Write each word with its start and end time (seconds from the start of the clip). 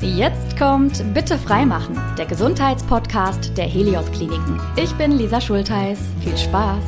Jetzt 0.00 0.56
kommt 0.56 1.12
Bitte 1.12 1.36
freimachen, 1.36 2.00
der 2.16 2.26
Gesundheitspodcast 2.26 3.58
der 3.58 3.66
Helios 3.66 4.08
Kliniken. 4.12 4.60
Ich 4.76 4.92
bin 4.94 5.10
Lisa 5.10 5.40
Schultheiß. 5.40 5.98
Viel 6.22 6.38
Spaß! 6.38 6.84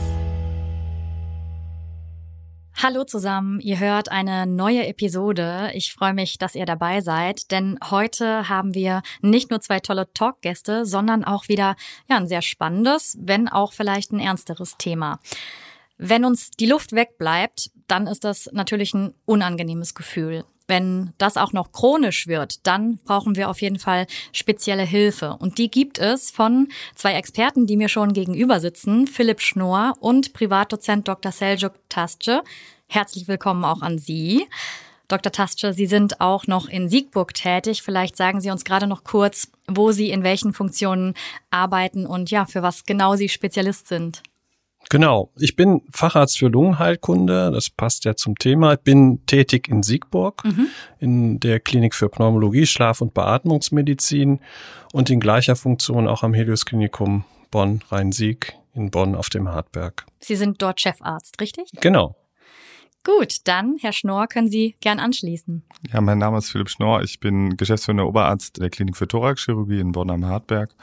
Hallo 2.80 3.02
zusammen, 3.02 3.58
ihr 3.58 3.80
hört 3.80 4.12
eine 4.12 4.46
neue 4.46 4.86
Episode. 4.86 5.72
Ich 5.74 5.92
freue 5.92 6.14
mich, 6.14 6.38
dass 6.38 6.54
ihr 6.54 6.66
dabei 6.66 7.00
seid, 7.00 7.50
denn 7.50 7.80
heute 7.90 8.48
haben 8.48 8.74
wir 8.74 9.02
nicht 9.22 9.50
nur 9.50 9.60
zwei 9.60 9.80
tolle 9.80 10.12
Talkgäste, 10.14 10.86
sondern 10.86 11.24
auch 11.24 11.48
wieder 11.48 11.74
ja, 12.08 12.16
ein 12.16 12.28
sehr 12.28 12.42
spannendes, 12.42 13.18
wenn 13.20 13.48
auch 13.48 13.72
vielleicht 13.72 14.12
ein 14.12 14.20
ernsteres 14.20 14.76
Thema. 14.78 15.18
Wenn 15.98 16.24
uns 16.24 16.52
die 16.52 16.66
Luft 16.66 16.92
wegbleibt, 16.92 17.72
dann 17.88 18.06
ist 18.06 18.22
das 18.22 18.48
natürlich 18.52 18.94
ein 18.94 19.14
unangenehmes 19.26 19.96
Gefühl. 19.96 20.44
Wenn 20.70 21.12
das 21.18 21.36
auch 21.36 21.52
noch 21.52 21.72
chronisch 21.72 22.28
wird, 22.28 22.64
dann 22.64 22.98
brauchen 22.98 23.34
wir 23.34 23.50
auf 23.50 23.60
jeden 23.60 23.80
Fall 23.80 24.06
spezielle 24.32 24.84
Hilfe. 24.84 25.36
Und 25.40 25.58
die 25.58 25.68
gibt 25.68 25.98
es 25.98 26.30
von 26.30 26.68
zwei 26.94 27.14
Experten, 27.14 27.66
die 27.66 27.76
mir 27.76 27.88
schon 27.88 28.12
gegenüber 28.12 28.60
sitzen, 28.60 29.08
Philipp 29.08 29.40
Schnorr 29.40 29.94
und 29.98 30.32
Privatdozent 30.32 31.08
Dr. 31.08 31.32
Seljuk 31.32 31.72
Tasce. 31.88 32.42
Herzlich 32.86 33.26
willkommen 33.26 33.64
auch 33.64 33.82
an 33.82 33.98
Sie. 33.98 34.46
Dr. 35.08 35.32
Tasce, 35.32 35.72
Sie 35.72 35.86
sind 35.86 36.20
auch 36.20 36.46
noch 36.46 36.68
in 36.68 36.88
Siegburg 36.88 37.34
tätig. 37.34 37.82
Vielleicht 37.82 38.16
sagen 38.16 38.40
Sie 38.40 38.52
uns 38.52 38.64
gerade 38.64 38.86
noch 38.86 39.02
kurz, 39.02 39.50
wo 39.66 39.90
Sie 39.90 40.10
in 40.12 40.22
welchen 40.22 40.52
Funktionen 40.52 41.14
arbeiten 41.50 42.06
und 42.06 42.30
ja, 42.30 42.46
für 42.46 42.62
was 42.62 42.84
genau 42.84 43.16
Sie 43.16 43.28
Spezialist 43.28 43.88
sind. 43.88 44.22
Genau. 44.90 45.30
Ich 45.38 45.54
bin 45.54 45.82
Facharzt 45.92 46.38
für 46.38 46.48
Lungenheilkunde. 46.48 47.52
Das 47.52 47.70
passt 47.70 48.04
ja 48.04 48.16
zum 48.16 48.36
Thema. 48.36 48.74
Ich 48.74 48.80
bin 48.80 49.24
tätig 49.24 49.68
in 49.68 49.82
Siegburg 49.82 50.44
mhm. 50.44 50.66
in 50.98 51.40
der 51.40 51.60
Klinik 51.60 51.94
für 51.94 52.08
Pneumologie, 52.08 52.66
Schlaf- 52.66 53.00
und 53.00 53.14
Beatmungsmedizin 53.14 54.40
und 54.92 55.08
in 55.08 55.20
gleicher 55.20 55.54
Funktion 55.54 56.08
auch 56.08 56.24
am 56.24 56.34
Helios 56.34 56.66
Klinikum 56.66 57.24
Bonn-Rhein-Sieg 57.52 58.54
in 58.74 58.90
Bonn 58.90 59.14
auf 59.14 59.30
dem 59.30 59.48
Hartberg. 59.48 60.06
Sie 60.18 60.36
sind 60.36 60.60
dort 60.60 60.80
Chefarzt, 60.80 61.40
richtig? 61.40 61.70
Genau. 61.80 62.16
Gut, 63.04 63.36
dann, 63.44 63.76
Herr 63.80 63.92
Schnorr, 63.92 64.26
können 64.26 64.48
Sie 64.48 64.76
gern 64.80 64.98
anschließen. 64.98 65.62
Ja, 65.92 66.00
mein 66.00 66.18
Name 66.18 66.38
ist 66.38 66.50
Philipp 66.50 66.68
Schnorr. 66.68 67.02
Ich 67.02 67.20
bin 67.20 67.56
geschäftsführender 67.56 68.06
Oberarzt 68.06 68.60
der 68.60 68.70
Klinik 68.70 68.96
für 68.96 69.08
Thoraxchirurgie 69.08 69.80
in 69.80 69.92
Bonn 69.92 70.10
am 70.10 70.26
Hartberg. 70.26 70.74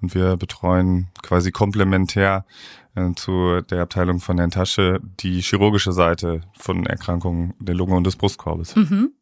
Und 0.00 0.14
wir 0.14 0.36
betreuen 0.36 1.08
quasi 1.22 1.50
komplementär 1.50 2.46
äh, 2.94 3.12
zu 3.14 3.60
der 3.62 3.82
Abteilung 3.82 4.20
von 4.20 4.38
Herrn 4.38 4.50
Tasche 4.50 5.00
die 5.20 5.40
chirurgische 5.40 5.92
Seite 5.92 6.42
von 6.58 6.86
Erkrankungen 6.86 7.54
der 7.58 7.74
Lunge 7.74 7.96
und 7.96 8.04
des 8.04 8.16
Brustkorbes. 8.16 8.76
Mhm. 8.76 9.12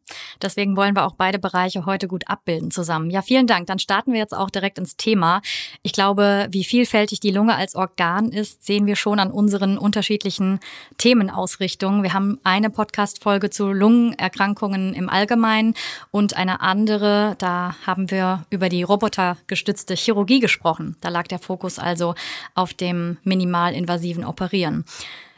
Deswegen 0.41 0.75
wollen 0.75 0.95
wir 0.95 1.05
auch 1.05 1.15
beide 1.15 1.39
Bereiche 1.39 1.85
heute 1.85 2.07
gut 2.07 2.27
abbilden 2.27 2.71
zusammen. 2.71 3.09
Ja, 3.09 3.21
vielen 3.21 3.47
Dank. 3.47 3.67
Dann 3.67 3.79
starten 3.79 4.13
wir 4.13 4.19
jetzt 4.19 4.35
auch 4.35 4.49
direkt 4.49 4.77
ins 4.77 4.97
Thema. 4.97 5.41
Ich 5.83 5.93
glaube, 5.93 6.47
wie 6.51 6.63
vielfältig 6.63 7.19
die 7.19 7.31
Lunge 7.31 7.55
als 7.55 7.75
Organ 7.75 8.31
ist, 8.31 8.65
sehen 8.65 8.85
wir 8.85 8.95
schon 8.95 9.19
an 9.19 9.31
unseren 9.31 9.77
unterschiedlichen 9.77 10.59
Themenausrichtungen. 10.97 12.03
Wir 12.03 12.13
haben 12.13 12.39
eine 12.43 12.69
Podcast-Folge 12.69 13.49
zu 13.49 13.71
Lungenerkrankungen 13.71 14.93
im 14.93 15.09
Allgemeinen 15.09 15.73
und 16.11 16.35
eine 16.35 16.61
andere, 16.61 17.35
da 17.37 17.75
haben 17.85 18.09
wir 18.11 18.45
über 18.49 18.69
die 18.69 18.83
robotergestützte 18.83 19.95
Chirurgie 19.95 20.39
gesprochen. 20.39 20.95
Da 21.01 21.09
lag 21.09 21.27
der 21.27 21.39
Fokus 21.39 21.79
also 21.79 22.15
auf 22.55 22.73
dem 22.73 23.17
minimal 23.23 23.49
minimalinvasiven 23.49 24.25
Operieren. 24.25 24.85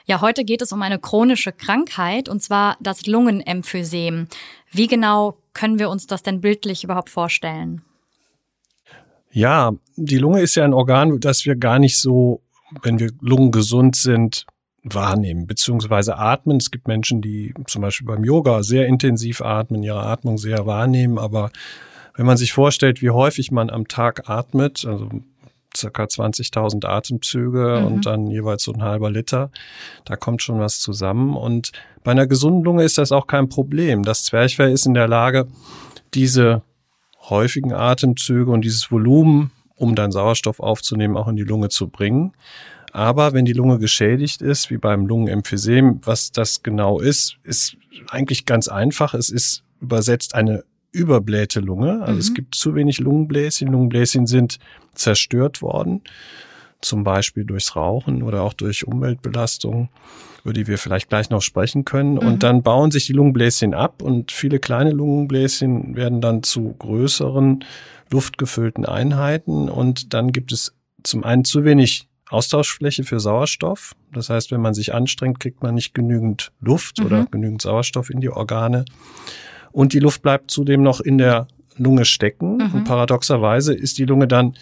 Ja, 0.05 0.19
heute 0.19 0.44
geht 0.44 0.61
es 0.61 0.72
um 0.72 0.81
eine 0.81 0.99
chronische 0.99 1.52
Krankheit 1.52 2.27
und 2.27 2.42
zwar 2.42 2.75
das 2.80 3.05
Lungenemphysem. 3.05 4.27
Wie 4.72 4.88
genau 4.88 5.38
können 5.53 5.80
wir 5.80 5.89
uns 5.89 6.08
das 6.08 6.23
denn 6.23 6.41
bildlich 6.41 6.83
überhaupt 6.83 7.09
vorstellen? 7.09 7.81
Ja, 9.31 9.73
die 9.95 10.17
Lunge 10.17 10.41
ist 10.41 10.55
ja 10.55 10.64
ein 10.64 10.73
Organ, 10.73 11.19
das 11.19 11.45
wir 11.45 11.55
gar 11.55 11.80
nicht 11.80 12.00
so, 12.00 12.41
wenn 12.81 12.99
wir 12.99 13.11
lungengesund 13.22 13.95
sind, 13.95 14.45
wahrnehmen 14.83 15.48
beziehungsweise 15.48 16.17
atmen. 16.17 16.58
Es 16.58 16.71
gibt 16.71 16.87
Menschen, 16.87 17.21
die 17.21 17.54
zum 17.67 17.82
Beispiel 17.82 18.08
beim 18.08 18.23
Yoga 18.23 18.64
sehr 18.64 18.87
intensiv 18.87 19.42
atmen, 19.42 19.83
ihre 19.83 20.04
Atmung 20.04 20.37
sehr 20.37 20.65
wahrnehmen, 20.65 21.17
aber 21.17 21.52
wenn 22.15 22.26
man 22.26 22.38
sich 22.38 22.52
vorstellt, 22.52 23.02
wie 23.02 23.09
häufig 23.09 23.52
man 23.52 23.70
am 23.70 23.88
Tag 23.88 24.30
atmet, 24.30 24.86
also 24.86 25.09
circa 25.76 26.04
20.000 26.04 26.86
Atemzüge 26.86 27.80
mhm. 27.80 27.86
und 27.86 28.05
dann 28.05 28.27
jeweils 28.27 28.64
so 28.64 28.73
ein 28.73 28.83
halber 28.83 29.11
Liter. 29.11 29.52
Da 30.05 30.15
kommt 30.15 30.42
schon 30.42 30.59
was 30.59 30.80
zusammen. 30.80 31.36
Und 31.36 31.71
bei 32.04 32.11
einer 32.11 32.27
gesunden 32.27 32.64
Lunge 32.64 32.83
ist 32.83 32.98
das 32.98 33.11
auch 33.11 33.27
kein 33.27 33.49
Problem. 33.49 34.04
Das 34.04 34.23
Zwerchfell 34.23 34.71
ist 34.71 34.86
in 34.86 34.93
der 34.93 35.08
Lage, 35.08 35.48
diese 36.14 36.64
häufigen 37.30 37.73
Atemzüge 37.73 38.52
und 38.52 38.61
dieses 38.61 38.92
Volumen, 38.92 39.52
um 39.76 39.95
dann 39.95 40.11
Sauerstoff 40.11 40.59
aufzunehmen, 40.59 41.17
auch 41.17 41.27
in 41.27 41.36
die 41.36 41.43
Lunge 41.43 41.70
zu 41.70 41.88
bringen. 41.88 42.33
Aber 42.93 43.33
wenn 43.33 43.45
die 43.45 43.53
Lunge 43.53 43.80
geschädigt 43.80 44.42
ist, 44.42 44.70
wie 44.70 44.77
beim 44.77 45.05
Lungenemphysem, 45.05 46.02
was 46.03 46.32
das 46.32 46.61
genau 46.61 46.99
ist, 46.99 47.38
ist 47.43 47.77
eigentlich 48.09 48.45
ganz 48.45 48.67
einfach. 48.67 49.14
Es 49.14 49.30
ist 49.30 49.64
übersetzt 49.80 50.36
eine 50.36 50.64
überblähte 50.91 51.59
Lunge. 51.59 52.02
Also 52.02 52.13
mhm. 52.13 52.19
es 52.19 52.33
gibt 52.33 52.55
zu 52.55 52.75
wenig 52.75 52.99
Lungenbläschen. 52.99 53.69
Lungenbläschen 53.69 54.27
sind 54.27 54.59
zerstört 54.93 55.61
worden, 55.61 56.02
zum 56.81 57.03
Beispiel 57.03 57.45
durchs 57.45 57.75
Rauchen 57.75 58.23
oder 58.23 58.41
auch 58.41 58.53
durch 58.53 58.85
Umweltbelastung, 58.85 59.89
über 60.43 60.53
die 60.53 60.67
wir 60.67 60.77
vielleicht 60.77 61.09
gleich 61.09 61.29
noch 61.29 61.41
sprechen 61.41 61.85
können. 61.85 62.13
Mhm. 62.13 62.19
Und 62.19 62.43
dann 62.43 62.63
bauen 62.63 62.91
sich 62.91 63.05
die 63.05 63.13
Lungenbläschen 63.13 63.73
ab 63.73 64.02
und 64.02 64.31
viele 64.31 64.59
kleine 64.59 64.91
Lungenbläschen 64.91 65.95
werden 65.95 66.21
dann 66.21 66.43
zu 66.43 66.75
größeren, 66.79 67.63
luftgefüllten 68.11 68.85
Einheiten. 68.85 69.69
Und 69.69 70.13
dann 70.13 70.31
gibt 70.31 70.52
es 70.52 70.75
zum 71.03 71.23
einen 71.23 71.45
zu 71.45 71.63
wenig 71.63 72.08
Austauschfläche 72.29 73.03
für 73.03 73.19
Sauerstoff. 73.19 73.93
Das 74.13 74.29
heißt, 74.29 74.52
wenn 74.52 74.61
man 74.61 74.73
sich 74.73 74.93
anstrengt, 74.93 75.39
kriegt 75.39 75.63
man 75.63 75.75
nicht 75.75 75.93
genügend 75.93 76.52
Luft 76.61 76.99
mhm. 76.99 77.05
oder 77.05 77.25
genügend 77.29 77.61
Sauerstoff 77.61 78.09
in 78.09 78.21
die 78.21 78.29
Organe. 78.29 78.85
Und 79.71 79.93
die 79.93 79.99
Luft 79.99 80.21
bleibt 80.21 80.52
zudem 80.52 80.83
noch 80.83 80.99
in 80.99 81.17
der 81.17 81.48
Lunge 81.77 82.05
stecken. 82.05 82.58
Mhm. 82.58 82.73
Und 82.73 82.83
paradoxerweise 82.83 83.73
ist 83.73 83.98
die 83.98 84.05
Lunge 84.05 84.27
dann 84.27 84.55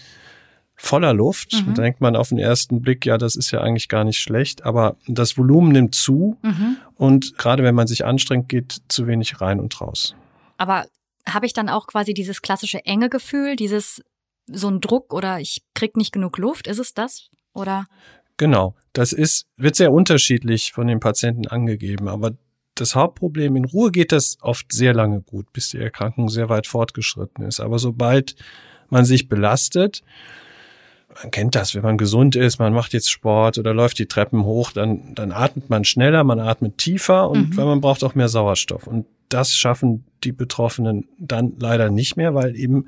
voller 0.76 1.12
Luft. 1.12 1.52
Mhm. 1.52 1.74
Da 1.74 1.82
denkt 1.82 2.00
man 2.00 2.16
auf 2.16 2.30
den 2.30 2.38
ersten 2.38 2.80
Blick, 2.80 3.04
ja, 3.04 3.18
das 3.18 3.36
ist 3.36 3.50
ja 3.50 3.60
eigentlich 3.60 3.88
gar 3.88 4.04
nicht 4.04 4.18
schlecht, 4.18 4.64
aber 4.64 4.96
das 5.06 5.36
Volumen 5.36 5.72
nimmt 5.72 5.94
zu 5.94 6.38
mhm. 6.42 6.78
und 6.94 7.36
gerade 7.36 7.62
wenn 7.62 7.74
man 7.74 7.86
sich 7.86 8.06
anstrengt, 8.06 8.48
geht 8.48 8.80
zu 8.88 9.06
wenig 9.06 9.42
rein 9.42 9.60
und 9.60 9.78
raus. 9.80 10.14
Aber 10.56 10.86
habe 11.28 11.44
ich 11.44 11.52
dann 11.52 11.68
auch 11.68 11.86
quasi 11.86 12.14
dieses 12.14 12.40
klassische 12.40 12.84
enge 12.86 13.10
Gefühl, 13.10 13.56
dieses 13.56 14.02
so 14.46 14.68
ein 14.68 14.80
Druck 14.80 15.12
oder 15.12 15.38
ich 15.38 15.62
krieg 15.74 15.96
nicht 15.96 16.12
genug 16.12 16.38
Luft? 16.38 16.66
Ist 16.66 16.78
es 16.78 16.94
das? 16.94 17.28
Oder? 17.52 17.86
Genau. 18.36 18.74
Das 18.92 19.12
ist, 19.12 19.46
wird 19.56 19.76
sehr 19.76 19.92
unterschiedlich 19.92 20.72
von 20.72 20.86
den 20.86 20.98
Patienten 20.98 21.46
angegeben, 21.46 22.08
aber 22.08 22.32
das 22.80 22.94
Hauptproblem, 22.94 23.56
in 23.56 23.64
Ruhe 23.64 23.90
geht 23.90 24.12
das 24.12 24.38
oft 24.40 24.72
sehr 24.72 24.94
lange 24.94 25.20
gut, 25.20 25.52
bis 25.52 25.70
die 25.70 25.78
Erkrankung 25.78 26.28
sehr 26.28 26.48
weit 26.48 26.66
fortgeschritten 26.66 27.44
ist. 27.44 27.60
Aber 27.60 27.78
sobald 27.78 28.36
man 28.88 29.04
sich 29.04 29.28
belastet, 29.28 30.02
man 31.22 31.30
kennt 31.30 31.54
das, 31.54 31.74
wenn 31.74 31.82
man 31.82 31.98
gesund 31.98 32.36
ist, 32.36 32.58
man 32.58 32.72
macht 32.72 32.92
jetzt 32.92 33.10
Sport 33.10 33.58
oder 33.58 33.74
läuft 33.74 33.98
die 33.98 34.06
Treppen 34.06 34.44
hoch, 34.44 34.70
dann, 34.72 35.14
dann 35.14 35.32
atmet 35.32 35.68
man 35.68 35.84
schneller, 35.84 36.24
man 36.24 36.40
atmet 36.40 36.78
tiefer 36.78 37.28
und 37.30 37.50
mhm. 37.50 37.56
weil 37.56 37.66
man 37.66 37.80
braucht 37.80 38.04
auch 38.04 38.14
mehr 38.14 38.28
Sauerstoff. 38.28 38.86
Und 38.86 39.06
das 39.28 39.54
schaffen 39.54 40.04
die 40.24 40.32
Betroffenen 40.32 41.08
dann 41.18 41.54
leider 41.58 41.90
nicht 41.90 42.16
mehr, 42.16 42.34
weil 42.34 42.56
eben 42.56 42.86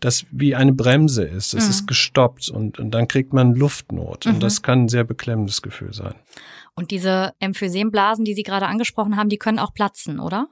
das 0.00 0.26
wie 0.30 0.54
eine 0.54 0.72
Bremse 0.72 1.24
ist. 1.24 1.54
Es 1.54 1.64
mhm. 1.64 1.70
ist 1.70 1.86
gestoppt 1.86 2.48
und, 2.48 2.78
und 2.78 2.90
dann 2.90 3.08
kriegt 3.08 3.32
man 3.32 3.54
Luftnot. 3.54 4.26
Mhm. 4.26 4.34
Und 4.34 4.42
das 4.42 4.62
kann 4.62 4.84
ein 4.84 4.88
sehr 4.88 5.04
beklemmendes 5.04 5.62
Gefühl 5.62 5.92
sein. 5.92 6.14
Und 6.74 6.90
diese 6.90 7.34
Emphysemblasen, 7.38 8.24
die 8.24 8.34
Sie 8.34 8.42
gerade 8.42 8.66
angesprochen 8.66 9.16
haben, 9.16 9.28
die 9.28 9.38
können 9.38 9.58
auch 9.58 9.74
platzen, 9.74 10.18
oder? 10.18 10.48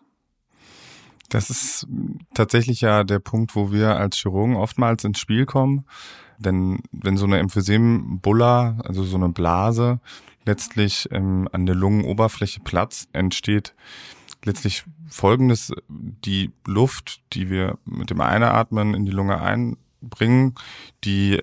Das 1.28 1.50
ist 1.50 1.86
tatsächlich 2.34 2.82
ja 2.82 3.04
der 3.04 3.18
Punkt, 3.18 3.56
wo 3.56 3.72
wir 3.72 3.96
als 3.96 4.16
Chirurgen 4.18 4.56
oftmals 4.56 5.02
ins 5.04 5.18
Spiel 5.18 5.46
kommen. 5.46 5.86
Denn 6.38 6.80
wenn 6.92 7.16
so 7.16 7.24
eine 7.24 7.38
Emphysembulla, 7.38 8.78
also 8.84 9.02
so 9.02 9.16
eine 9.16 9.30
Blase, 9.30 10.00
letztlich 10.44 11.08
ähm, 11.10 11.48
an 11.52 11.66
der 11.66 11.74
Lungenoberfläche 11.74 12.60
platzt, 12.60 13.08
entsteht 13.12 13.74
letztlich 14.44 14.84
Folgendes. 15.08 15.72
Die 15.88 16.52
Luft, 16.66 17.22
die 17.32 17.48
wir 17.48 17.78
mit 17.84 18.10
dem 18.10 18.20
Einatmen 18.20 18.94
in 18.94 19.04
die 19.04 19.12
Lunge 19.12 19.40
einbringen, 19.40 20.54
die 21.04 21.42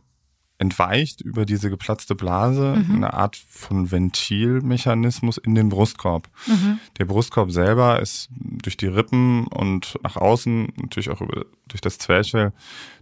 entweicht 0.59 1.21
über 1.21 1.45
diese 1.45 1.69
geplatzte 1.69 2.15
Blase 2.15 2.83
mhm. 2.85 2.95
eine 2.95 3.13
Art 3.13 3.37
von 3.37 3.91
Ventilmechanismus 3.91 5.37
in 5.37 5.55
den 5.55 5.69
Brustkorb. 5.69 6.29
Mhm. 6.47 6.79
Der 6.99 7.05
Brustkorb 7.05 7.49
selber 7.49 8.01
ist 8.01 8.29
durch 8.29 8.75
die 8.75 8.87
Rippen 8.87 9.47
und 9.47 9.97
nach 10.03 10.17
außen 10.17 10.73
natürlich 10.75 11.09
auch 11.09 11.21
über, 11.21 11.45
durch 11.69 11.79
das 11.79 11.97
Zwerchfell, 11.97 12.51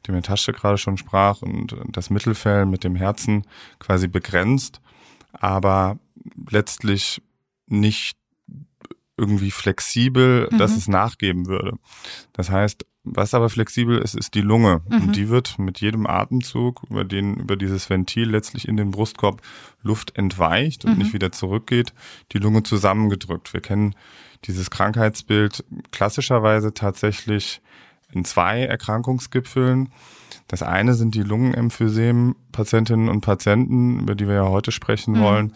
dem 0.05 0.13
der 0.13 0.23
Tasche 0.23 0.53
gerade 0.53 0.77
schon 0.77 0.97
sprach, 0.97 1.41
und 1.41 1.75
das 1.89 2.11
Mittelfell 2.11 2.67
mit 2.67 2.83
dem 2.83 2.95
Herzen 2.95 3.43
quasi 3.79 4.07
begrenzt, 4.07 4.79
aber 5.33 5.97
letztlich 6.49 7.23
nicht 7.65 8.17
irgendwie 9.17 9.49
flexibel, 9.51 10.47
mhm. 10.51 10.59
dass 10.59 10.77
es 10.77 10.87
nachgeben 10.87 11.47
würde. 11.47 11.73
Das 12.33 12.51
heißt, 12.51 12.85
Was 13.13 13.33
aber 13.33 13.49
flexibel 13.49 13.97
ist, 13.97 14.15
ist 14.15 14.33
die 14.33 14.41
Lunge. 14.41 14.81
Mhm. 14.89 15.01
Und 15.01 15.15
die 15.15 15.29
wird 15.29 15.59
mit 15.59 15.79
jedem 15.81 16.07
Atemzug, 16.07 16.83
über 16.89 17.03
den, 17.03 17.35
über 17.35 17.55
dieses 17.55 17.89
Ventil 17.89 18.29
letztlich 18.29 18.67
in 18.67 18.77
den 18.77 18.91
Brustkorb 18.91 19.41
Luft 19.81 20.17
entweicht 20.17 20.85
und 20.85 20.93
mhm. 20.93 20.97
nicht 20.99 21.13
wieder 21.13 21.31
zurückgeht, 21.31 21.93
die 22.31 22.39
Lunge 22.39 22.63
zusammengedrückt. 22.63 23.53
Wir 23.53 23.61
kennen 23.61 23.95
dieses 24.45 24.69
Krankheitsbild 24.69 25.63
klassischerweise 25.91 26.73
tatsächlich 26.73 27.61
in 28.11 28.25
zwei 28.25 28.63
Erkrankungsgipfeln. 28.63 29.89
Das 30.47 30.63
eine 30.63 30.93
sind 30.93 31.15
die 31.15 31.23
Lungenemphysem-Patientinnen 31.23 33.09
und 33.09 33.21
Patienten, 33.21 33.99
über 34.01 34.15
die 34.15 34.27
wir 34.27 34.35
ja 34.35 34.47
heute 34.47 34.71
sprechen 34.71 35.15
mhm. 35.15 35.21
wollen, 35.21 35.53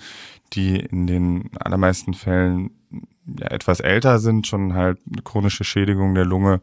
die 0.53 0.77
in 0.77 1.07
den 1.07 1.51
allermeisten 1.59 2.13
Fällen 2.13 2.71
ja, 3.39 3.47
etwas 3.47 3.79
älter 3.79 4.19
sind, 4.19 4.47
schon 4.47 4.73
halt 4.73 4.99
chronische 5.23 5.63
Schädigung 5.63 6.13
der 6.15 6.25
Lunge 6.25 6.61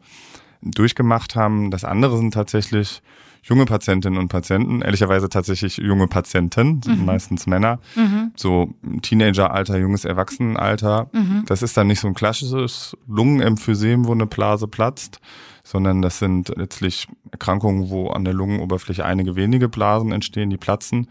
durchgemacht 0.61 1.35
haben. 1.35 1.71
Das 1.71 1.83
andere 1.83 2.17
sind 2.17 2.33
tatsächlich 2.33 3.01
junge 3.43 3.65
Patientinnen 3.65 4.19
und 4.19 4.27
Patienten, 4.27 4.81
ehrlicherweise 4.81 5.29
tatsächlich 5.29 5.77
junge 5.77 6.07
Patienten, 6.07 6.81
sind 6.81 6.99
mhm. 6.99 7.05
meistens 7.05 7.47
Männer, 7.47 7.79
mhm. 7.95 8.31
so 8.35 8.73
Teenageralter, 9.01 9.77
junges 9.77 10.05
Erwachsenenalter. 10.05 11.09
Mhm. 11.13 11.43
Das 11.47 11.61
ist 11.61 11.77
dann 11.77 11.87
nicht 11.87 11.99
so 11.99 12.07
ein 12.07 12.13
klassisches 12.13 12.97
Lungenemphysem, 13.07 14.05
wo 14.05 14.11
eine 14.11 14.27
Blase 14.27 14.67
platzt, 14.67 15.19
sondern 15.63 16.01
das 16.01 16.19
sind 16.19 16.51
letztlich 16.55 17.07
Erkrankungen, 17.31 17.89
wo 17.89 18.09
an 18.09 18.25
der 18.25 18.33
Lungenoberfläche 18.33 19.05
einige 19.05 19.35
wenige 19.35 19.69
Blasen 19.69 20.11
entstehen, 20.11 20.49
die 20.49 20.57
platzen. 20.57 21.07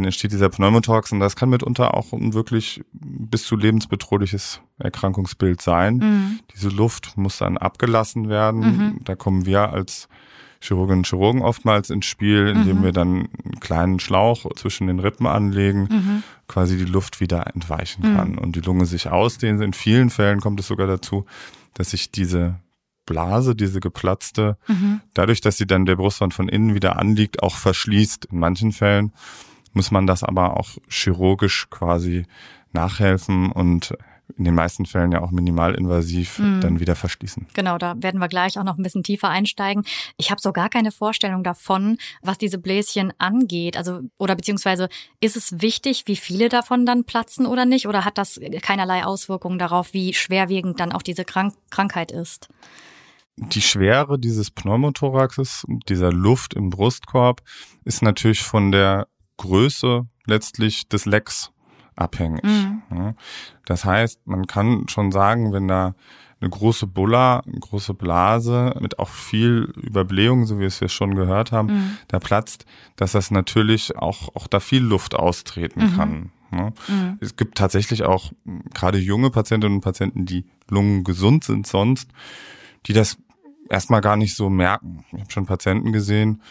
Mhm. 0.00 0.02
Dann 0.02 0.04
entsteht 0.06 0.32
dieser 0.32 0.48
Pneumothorax 0.48 1.12
und 1.12 1.20
das 1.20 1.36
kann 1.36 1.50
mitunter 1.50 1.94
auch 1.94 2.12
ein 2.12 2.34
wirklich 2.34 2.82
bis 2.92 3.44
zu 3.44 3.56
lebensbedrohliches 3.56 4.60
Erkrankungsbild 4.78 5.60
sein. 5.60 5.96
Mhm. 5.96 6.40
Diese 6.54 6.68
Luft 6.68 7.16
muss 7.16 7.38
dann 7.38 7.58
abgelassen 7.58 8.28
werden. 8.28 8.60
Mhm. 8.60 9.00
Da 9.04 9.14
kommen 9.14 9.46
wir 9.46 9.70
als 9.70 10.08
Chirurginnen 10.62 11.00
und 11.00 11.06
Chirurgen 11.06 11.42
oftmals 11.42 11.88
ins 11.88 12.06
Spiel, 12.06 12.48
indem 12.48 12.78
mhm. 12.78 12.82
wir 12.82 12.92
dann 12.92 13.28
einen 13.44 13.60
kleinen 13.60 13.98
Schlauch 13.98 14.44
zwischen 14.56 14.88
den 14.88 14.98
Rippen 14.98 15.26
anlegen, 15.26 15.88
mhm. 15.90 16.22
quasi 16.48 16.76
die 16.76 16.84
Luft 16.84 17.20
wieder 17.20 17.46
entweichen 17.54 18.02
kann 18.02 18.32
mhm. 18.32 18.38
und 18.38 18.56
die 18.56 18.60
Lunge 18.60 18.84
sich 18.84 19.08
ausdehnt. 19.08 19.62
In 19.62 19.72
vielen 19.72 20.10
Fällen 20.10 20.40
kommt 20.40 20.60
es 20.60 20.66
sogar 20.66 20.86
dazu, 20.86 21.24
dass 21.74 21.90
sich 21.90 22.10
diese 22.10 22.56
Blase, 23.06 23.56
diese 23.56 23.80
geplatzte, 23.80 24.58
mhm. 24.68 25.00
dadurch, 25.14 25.40
dass 25.40 25.56
sie 25.56 25.66
dann 25.66 25.86
der 25.86 25.96
Brustwand 25.96 26.34
von 26.34 26.48
innen 26.48 26.74
wieder 26.74 26.96
anliegt, 26.98 27.42
auch 27.42 27.56
verschließt. 27.56 28.26
In 28.26 28.38
manchen 28.38 28.72
Fällen 28.72 29.12
muss 29.72 29.90
man 29.90 30.06
das 30.06 30.24
aber 30.24 30.58
auch 30.58 30.70
chirurgisch 30.88 31.68
quasi 31.70 32.26
nachhelfen 32.72 33.50
und 33.52 33.94
in 34.38 34.44
den 34.44 34.54
meisten 34.54 34.86
Fällen 34.86 35.12
ja 35.12 35.20
auch 35.20 35.30
minimalinvasiv 35.30 36.38
mhm. 36.38 36.60
dann 36.60 36.80
wieder 36.80 36.96
verschließen. 36.96 37.46
Genau, 37.54 37.78
da 37.78 37.94
werden 37.98 38.20
wir 38.20 38.28
gleich 38.28 38.58
auch 38.58 38.64
noch 38.64 38.78
ein 38.78 38.82
bisschen 38.82 39.02
tiefer 39.02 39.28
einsteigen. 39.28 39.84
Ich 40.16 40.30
habe 40.30 40.40
so 40.40 40.52
gar 40.52 40.68
keine 40.68 40.92
Vorstellung 40.92 41.42
davon, 41.42 41.98
was 42.22 42.38
diese 42.38 42.58
Bläschen 42.58 43.12
angeht. 43.18 43.76
Also 43.76 44.00
oder 44.18 44.36
beziehungsweise 44.36 44.88
ist 45.20 45.36
es 45.36 45.60
wichtig, 45.60 46.04
wie 46.06 46.16
viele 46.16 46.48
davon 46.48 46.86
dann 46.86 47.04
platzen 47.04 47.46
oder 47.46 47.64
nicht? 47.64 47.86
Oder 47.86 48.04
hat 48.04 48.18
das 48.18 48.40
keinerlei 48.62 49.04
Auswirkungen 49.04 49.58
darauf, 49.58 49.92
wie 49.92 50.14
schwerwiegend 50.14 50.80
dann 50.80 50.92
auch 50.92 51.02
diese 51.02 51.24
Krank 51.24 51.54
Krankheit 51.70 52.12
ist? 52.12 52.48
Die 53.36 53.62
Schwere 53.62 54.18
dieses 54.18 54.50
Pneumothoraxes, 54.50 55.64
dieser 55.88 56.12
Luft 56.12 56.52
im 56.52 56.68
Brustkorb, 56.68 57.40
ist 57.84 58.02
natürlich 58.02 58.42
von 58.42 58.70
der 58.70 59.06
Größe 59.40 60.06
letztlich 60.26 60.88
des 60.88 61.06
Lecks 61.06 61.50
abhängig. 61.96 62.44
Mhm. 62.44 63.14
Das 63.64 63.84
heißt, 63.84 64.26
man 64.26 64.46
kann 64.46 64.88
schon 64.88 65.12
sagen, 65.12 65.52
wenn 65.52 65.66
da 65.66 65.94
eine 66.40 66.50
große 66.50 66.86
Bulla, 66.86 67.40
eine 67.40 67.60
große 67.60 67.94
Blase 67.94 68.74
mit 68.80 68.98
auch 68.98 69.08
viel 69.08 69.72
Überblähung, 69.76 70.46
so 70.46 70.56
wie 70.56 70.60
wir 70.60 70.66
es 70.68 70.80
ja 70.80 70.88
schon 70.88 71.14
gehört 71.14 71.52
haben, 71.52 71.68
mhm. 71.68 71.98
da 72.08 72.18
platzt, 72.18 72.64
dass 72.96 73.12
das 73.12 73.30
natürlich 73.30 73.96
auch, 73.96 74.34
auch 74.34 74.46
da 74.46 74.60
viel 74.60 74.82
Luft 74.82 75.14
austreten 75.14 75.84
mhm. 75.84 75.96
kann. 75.96 76.30
Ne? 76.50 76.72
Mhm. 76.88 77.18
Es 77.20 77.36
gibt 77.36 77.58
tatsächlich 77.58 78.04
auch 78.04 78.32
gerade 78.74 78.98
junge 78.98 79.30
Patientinnen 79.30 79.76
und 79.76 79.82
Patienten, 79.82 80.24
die 80.24 80.46
Lungen 80.68 81.04
gesund 81.04 81.44
sind 81.44 81.66
sonst, 81.66 82.10
die 82.86 82.92
das 82.94 83.18
erstmal 83.68 84.00
gar 84.00 84.16
nicht 84.16 84.34
so 84.34 84.48
merken. 84.48 85.04
Ich 85.12 85.20
habe 85.20 85.30
schon 85.30 85.46
Patienten 85.46 85.92
gesehen, 85.92 86.42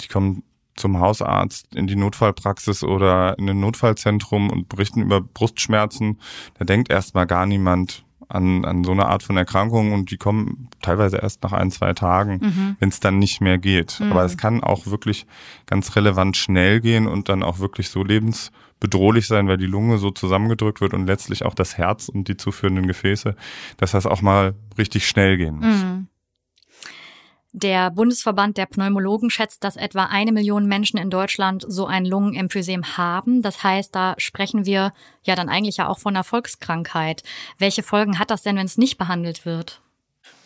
die 0.00 0.08
kommen 0.08 0.42
zum 0.76 1.00
Hausarzt 1.00 1.74
in 1.74 1.86
die 1.86 1.96
Notfallpraxis 1.96 2.84
oder 2.84 3.38
in 3.38 3.48
ein 3.48 3.60
Notfallzentrum 3.60 4.50
und 4.50 4.68
berichten 4.68 5.02
über 5.02 5.20
Brustschmerzen. 5.20 6.20
Da 6.58 6.64
denkt 6.64 6.90
erstmal 6.90 7.26
gar 7.26 7.46
niemand 7.46 8.04
an, 8.28 8.64
an 8.64 8.84
so 8.84 8.92
eine 8.92 9.06
Art 9.06 9.22
von 9.22 9.36
Erkrankung 9.36 9.92
und 9.92 10.10
die 10.10 10.16
kommen 10.16 10.68
teilweise 10.82 11.18
erst 11.18 11.42
nach 11.42 11.52
ein, 11.52 11.70
zwei 11.70 11.92
Tagen, 11.92 12.40
mhm. 12.42 12.76
wenn 12.80 12.88
es 12.88 13.00
dann 13.00 13.18
nicht 13.18 13.40
mehr 13.40 13.58
geht. 13.58 14.00
Mhm. 14.00 14.10
Aber 14.10 14.24
es 14.24 14.36
kann 14.36 14.62
auch 14.62 14.86
wirklich 14.86 15.26
ganz 15.66 15.94
relevant 15.96 16.36
schnell 16.36 16.80
gehen 16.80 17.06
und 17.06 17.28
dann 17.28 17.42
auch 17.42 17.58
wirklich 17.60 17.88
so 17.88 18.02
lebensbedrohlich 18.02 19.26
sein, 19.26 19.48
weil 19.48 19.58
die 19.58 19.66
Lunge 19.66 19.98
so 19.98 20.10
zusammengedrückt 20.10 20.80
wird 20.80 20.94
und 20.94 21.06
letztlich 21.06 21.44
auch 21.44 21.54
das 21.54 21.78
Herz 21.78 22.08
und 22.08 22.28
die 22.28 22.36
zuführenden 22.36 22.86
Gefäße, 22.86 23.36
dass 23.76 23.92
das 23.92 24.06
auch 24.06 24.22
mal 24.22 24.54
richtig 24.76 25.06
schnell 25.06 25.36
gehen 25.36 25.56
muss. 25.56 25.82
Mhm. 25.82 26.08
Der 27.58 27.90
Bundesverband 27.90 28.58
der 28.58 28.66
Pneumologen 28.66 29.30
schätzt, 29.30 29.64
dass 29.64 29.76
etwa 29.76 30.04
eine 30.04 30.30
Million 30.30 30.66
Menschen 30.66 30.98
in 30.98 31.08
Deutschland 31.08 31.64
so 31.66 31.86
ein 31.86 32.04
Lungenemphysem 32.04 32.98
haben. 32.98 33.40
Das 33.40 33.64
heißt, 33.64 33.94
da 33.94 34.14
sprechen 34.18 34.66
wir 34.66 34.92
ja 35.22 35.34
dann 35.34 35.48
eigentlich 35.48 35.78
ja 35.78 35.88
auch 35.88 35.98
von 35.98 36.14
einer 36.14 36.22
Volkskrankheit. 36.22 37.22
Welche 37.56 37.82
Folgen 37.82 38.18
hat 38.18 38.30
das 38.30 38.42
denn, 38.42 38.56
wenn 38.56 38.66
es 38.66 38.76
nicht 38.76 38.98
behandelt 38.98 39.46
wird? 39.46 39.80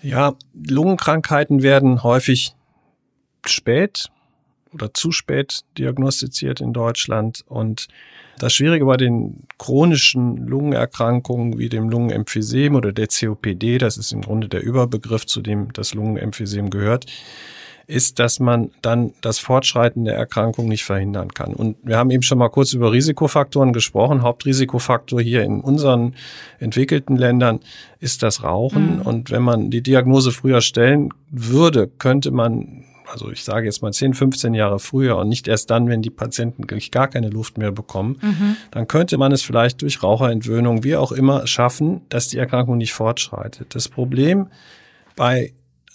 Ja, 0.03 0.35
Lungenkrankheiten 0.55 1.65
werden 1.65 2.05
häufig 2.05 2.55
spät 3.45 4.09
oder 4.73 4.93
zu 4.95 5.13
spät 5.13 5.61
diagnostiziert 5.79 6.61
in 6.61 6.73
Deutschland 6.73 7.45
und 7.47 7.89
das 8.39 8.55
Schwierige 8.55 8.87
bei 8.87 8.97
den 8.97 9.45
chronischen 9.59 10.47
Lungenerkrankungen 10.47 11.59
wie 11.59 11.69
dem 11.69 11.91
Lungenemphysem 11.91 12.75
oder 12.75 12.93
der 12.93 13.09
COPD, 13.09 13.79
das 13.79 13.99
ist 13.99 14.13
im 14.13 14.23
Grunde 14.23 14.49
der 14.49 14.63
Überbegriff, 14.63 15.27
zu 15.27 15.43
dem 15.43 15.73
das 15.75 15.93
Lungenemphysem 15.93 16.71
gehört, 16.71 17.07
ist, 17.91 18.19
dass 18.19 18.41
man 18.41 18.71
dann 18.83 19.13
das 19.21 19.39
Fortschreiten 19.39 20.05
der 20.05 20.15
Erkrankung 20.15 20.69
nicht 20.69 20.85
verhindern 20.85 21.35
kann. 21.35 21.53
Und 21.53 21.77
wir 21.83 21.99
haben 21.99 22.11
eben 22.11 22.23
schon 22.23 22.39
mal 22.39 22.49
kurz 22.49 22.73
über 22.73 22.93
Risikofaktoren 22.93 23.73
gesprochen. 23.73 24.23
Hauptrisikofaktor 24.23 25.21
hier 25.21 25.43
in 25.43 25.61
unseren 25.61 26.15
entwickelten 26.61 27.17
Ländern 27.17 27.61
ist 27.99 28.23
das 28.23 28.43
Rauchen. 28.43 28.97
Mhm. 28.97 29.03
Und 29.03 29.31
wenn 29.31 29.43
man 29.43 29.71
die 29.71 29.83
Diagnose 29.83 30.31
früher 30.31 30.61
stellen 30.61 31.11
würde, 31.31 31.89
könnte 31.89 32.31
man 32.31 32.85
also 33.11 33.31
ich 33.31 33.45
sage 33.45 33.67
jetzt 33.67 33.83
mal 33.83 33.93
10, 33.93 34.15
15 34.15 34.55
Jahre 34.55 34.79
früher 34.79 35.17
und 35.17 35.29
nicht 35.29 35.49
erst 35.49 35.71
dann, 35.71 35.89
wenn 35.89 36.03
die 36.03 36.11
Patienten 36.11 36.67
gar 36.67 37.09
keine 37.09 37.29
Luft 37.29 37.59
mehr 37.59 37.73
bekommen, 37.73 38.19
mhm. 38.21 38.57
dann 38.71 38.89
könnte 38.89 39.19
man 39.19 39.33
es 39.33 39.43
vielleicht 39.43 39.83
durch 39.83 40.03
Raucherentwöhnung, 40.03 40.85
wie 40.85 40.97
auch 40.97 41.13
immer, 41.13 41.47
schaffen, 41.47 42.03
dass 42.09 42.29
die 42.29 42.39
Erkrankung 42.39 42.79
nicht 42.79 42.93
fortschreitet. 42.93 43.75
Das 43.75 43.89
Problem 43.89 44.49
bei 45.17 45.53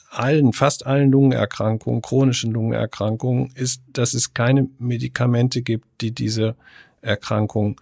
allen, 0.09 0.53
fast 0.53 0.85
allen 0.85 1.11
Lungenerkrankungen, 1.11 2.01
chronischen 2.01 2.51
Lungenerkrankungen, 2.51 3.51
ist, 3.55 3.81
dass 3.91 4.13
es 4.13 4.33
keine 4.33 4.67
Medikamente 4.79 5.61
gibt, 5.61 5.85
die 6.01 6.11
diese 6.11 6.55
Erkrankung 7.01 7.79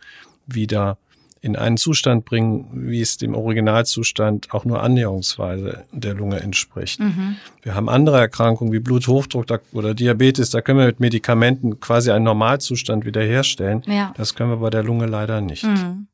wieder 0.47 0.97
in 1.43 1.57
einen 1.57 1.75
Zustand 1.75 2.23
bringen, 2.23 2.69
wie 2.71 3.01
es 3.01 3.17
dem 3.17 3.35
Originalzustand 3.35 4.53
auch 4.53 4.63
nur 4.63 4.81
annäherungsweise 4.81 5.83
der 5.91 6.13
Lunge 6.13 6.39
entspricht. 6.39 7.01
Mhm. 7.01 7.35
Wir 7.61 7.75
haben 7.75 7.89
andere 7.89 8.17
Erkrankungen 8.17 8.71
wie 8.71 8.79
Bluthochdruck 8.79 9.49
oder 9.73 9.93
Diabetes, 9.93 10.51
da 10.51 10.61
können 10.61 10.79
wir 10.79 10.85
mit 10.85 11.01
Medikamenten 11.01 11.81
quasi 11.81 12.11
einen 12.11 12.23
Normalzustand 12.23 13.03
wiederherstellen. 13.03 13.83
Ja. 13.87 14.13
Das 14.15 14.35
können 14.35 14.51
wir 14.51 14.57
bei 14.57 14.69
der 14.69 14.83
Lunge 14.83 15.05
leider 15.05 15.41
nicht. 15.41 15.65
Mhm. 15.65 16.07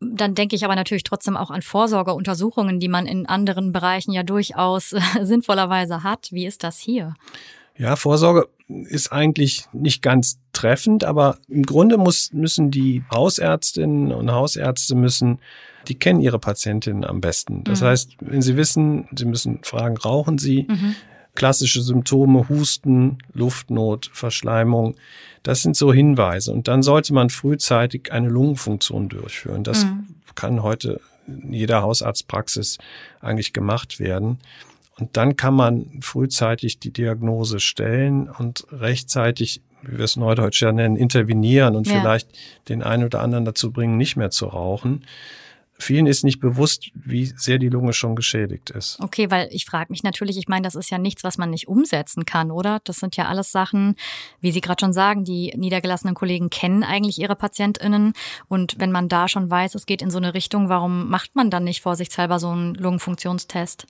Dann 0.00 0.34
denke 0.34 0.56
ich 0.56 0.64
aber 0.64 0.76
natürlich 0.76 1.04
trotzdem 1.04 1.36
auch 1.36 1.50
an 1.50 1.60
Vorsorgeuntersuchungen, 1.60 2.80
die 2.80 2.88
man 2.88 3.04
in 3.04 3.26
anderen 3.26 3.72
Bereichen 3.72 4.12
ja 4.12 4.22
durchaus 4.22 4.94
sinnvollerweise 5.20 6.02
hat. 6.02 6.28
Wie 6.32 6.46
ist 6.46 6.64
das 6.64 6.78
hier? 6.78 7.12
Ja, 7.76 7.96
Vorsorge 7.96 8.48
ist 8.68 9.12
eigentlich 9.12 9.66
nicht 9.72 10.02
ganz 10.02 10.38
treffend, 10.52 11.04
aber 11.04 11.38
im 11.48 11.62
Grunde 11.62 11.96
muss, 11.96 12.32
müssen 12.32 12.70
die 12.70 13.02
Hausärztinnen 13.10 14.12
und 14.12 14.30
Hausärzte 14.30 14.94
müssen, 14.94 15.38
die 15.88 15.94
kennen 15.94 16.20
ihre 16.20 16.38
Patientinnen 16.38 17.04
am 17.04 17.20
besten. 17.20 17.64
Das 17.64 17.80
mhm. 17.80 17.86
heißt, 17.86 18.16
wenn 18.20 18.42
sie 18.42 18.56
wissen, 18.56 19.08
sie 19.16 19.24
müssen 19.24 19.60
fragen, 19.62 19.96
rauchen 19.96 20.38
sie? 20.38 20.66
Mhm. 20.68 20.94
Klassische 21.34 21.82
Symptome, 21.82 22.48
Husten, 22.48 23.18
Luftnot, 23.32 24.10
Verschleimung, 24.12 24.96
das 25.42 25.62
sind 25.62 25.76
so 25.76 25.92
Hinweise. 25.92 26.52
Und 26.52 26.68
dann 26.68 26.82
sollte 26.82 27.14
man 27.14 27.30
frühzeitig 27.30 28.12
eine 28.12 28.28
Lungenfunktion 28.28 29.08
durchführen. 29.08 29.64
Das 29.64 29.84
mhm. 29.84 30.08
kann 30.34 30.62
heute 30.62 31.00
in 31.26 31.52
jeder 31.52 31.82
Hausarztpraxis 31.82 32.78
eigentlich 33.20 33.52
gemacht 33.52 34.00
werden. 34.00 34.38
Und 34.98 35.16
dann 35.16 35.36
kann 35.36 35.54
man 35.54 36.00
frühzeitig 36.00 36.80
die 36.80 36.92
Diagnose 36.92 37.60
stellen 37.60 38.28
und 38.28 38.66
rechtzeitig, 38.72 39.62
wie 39.82 39.98
wir 39.98 40.04
es 40.04 40.16
neudeutsch 40.16 40.60
ja 40.60 40.72
nennen, 40.72 40.96
intervenieren 40.96 41.76
und 41.76 41.86
ja. 41.86 42.00
vielleicht 42.00 42.28
den 42.68 42.82
einen 42.82 43.04
oder 43.04 43.20
anderen 43.20 43.44
dazu 43.44 43.72
bringen, 43.72 43.96
nicht 43.96 44.16
mehr 44.16 44.30
zu 44.30 44.46
rauchen. 44.46 45.04
vielen 45.80 46.08
ist 46.08 46.24
nicht 46.24 46.40
bewusst, 46.40 46.90
wie 46.94 47.26
sehr 47.26 47.58
die 47.58 47.68
Lunge 47.68 47.92
schon 47.92 48.16
geschädigt 48.16 48.70
ist. 48.70 48.98
Okay, 49.00 49.30
weil 49.30 49.48
ich 49.52 49.64
frage 49.64 49.92
mich 49.92 50.02
natürlich, 50.02 50.36
ich 50.36 50.48
meine, 50.48 50.62
das 50.62 50.74
ist 50.74 50.90
ja 50.90 50.98
nichts, 50.98 51.22
was 51.22 51.38
man 51.38 51.50
nicht 51.50 51.68
umsetzen 51.68 52.24
kann, 52.24 52.50
oder? 52.50 52.80
Das 52.82 52.96
sind 52.96 53.16
ja 53.16 53.26
alles 53.26 53.52
Sachen, 53.52 53.94
wie 54.40 54.50
Sie 54.50 54.60
gerade 54.60 54.80
schon 54.80 54.92
sagen, 54.92 55.22
die 55.22 55.54
niedergelassenen 55.56 56.16
Kollegen 56.16 56.50
kennen 56.50 56.82
eigentlich 56.82 57.20
ihre 57.20 57.36
PatientInnen. 57.36 58.14
Und 58.48 58.80
wenn 58.80 58.90
man 58.90 59.08
da 59.08 59.28
schon 59.28 59.48
weiß, 59.48 59.76
es 59.76 59.86
geht 59.86 60.02
in 60.02 60.10
so 60.10 60.18
eine 60.18 60.34
Richtung, 60.34 60.68
warum 60.68 61.08
macht 61.08 61.36
man 61.36 61.50
dann 61.50 61.62
nicht 61.62 61.82
vorsichtshalber 61.82 62.40
so 62.40 62.48
einen 62.48 62.74
Lungenfunktionstest? 62.74 63.86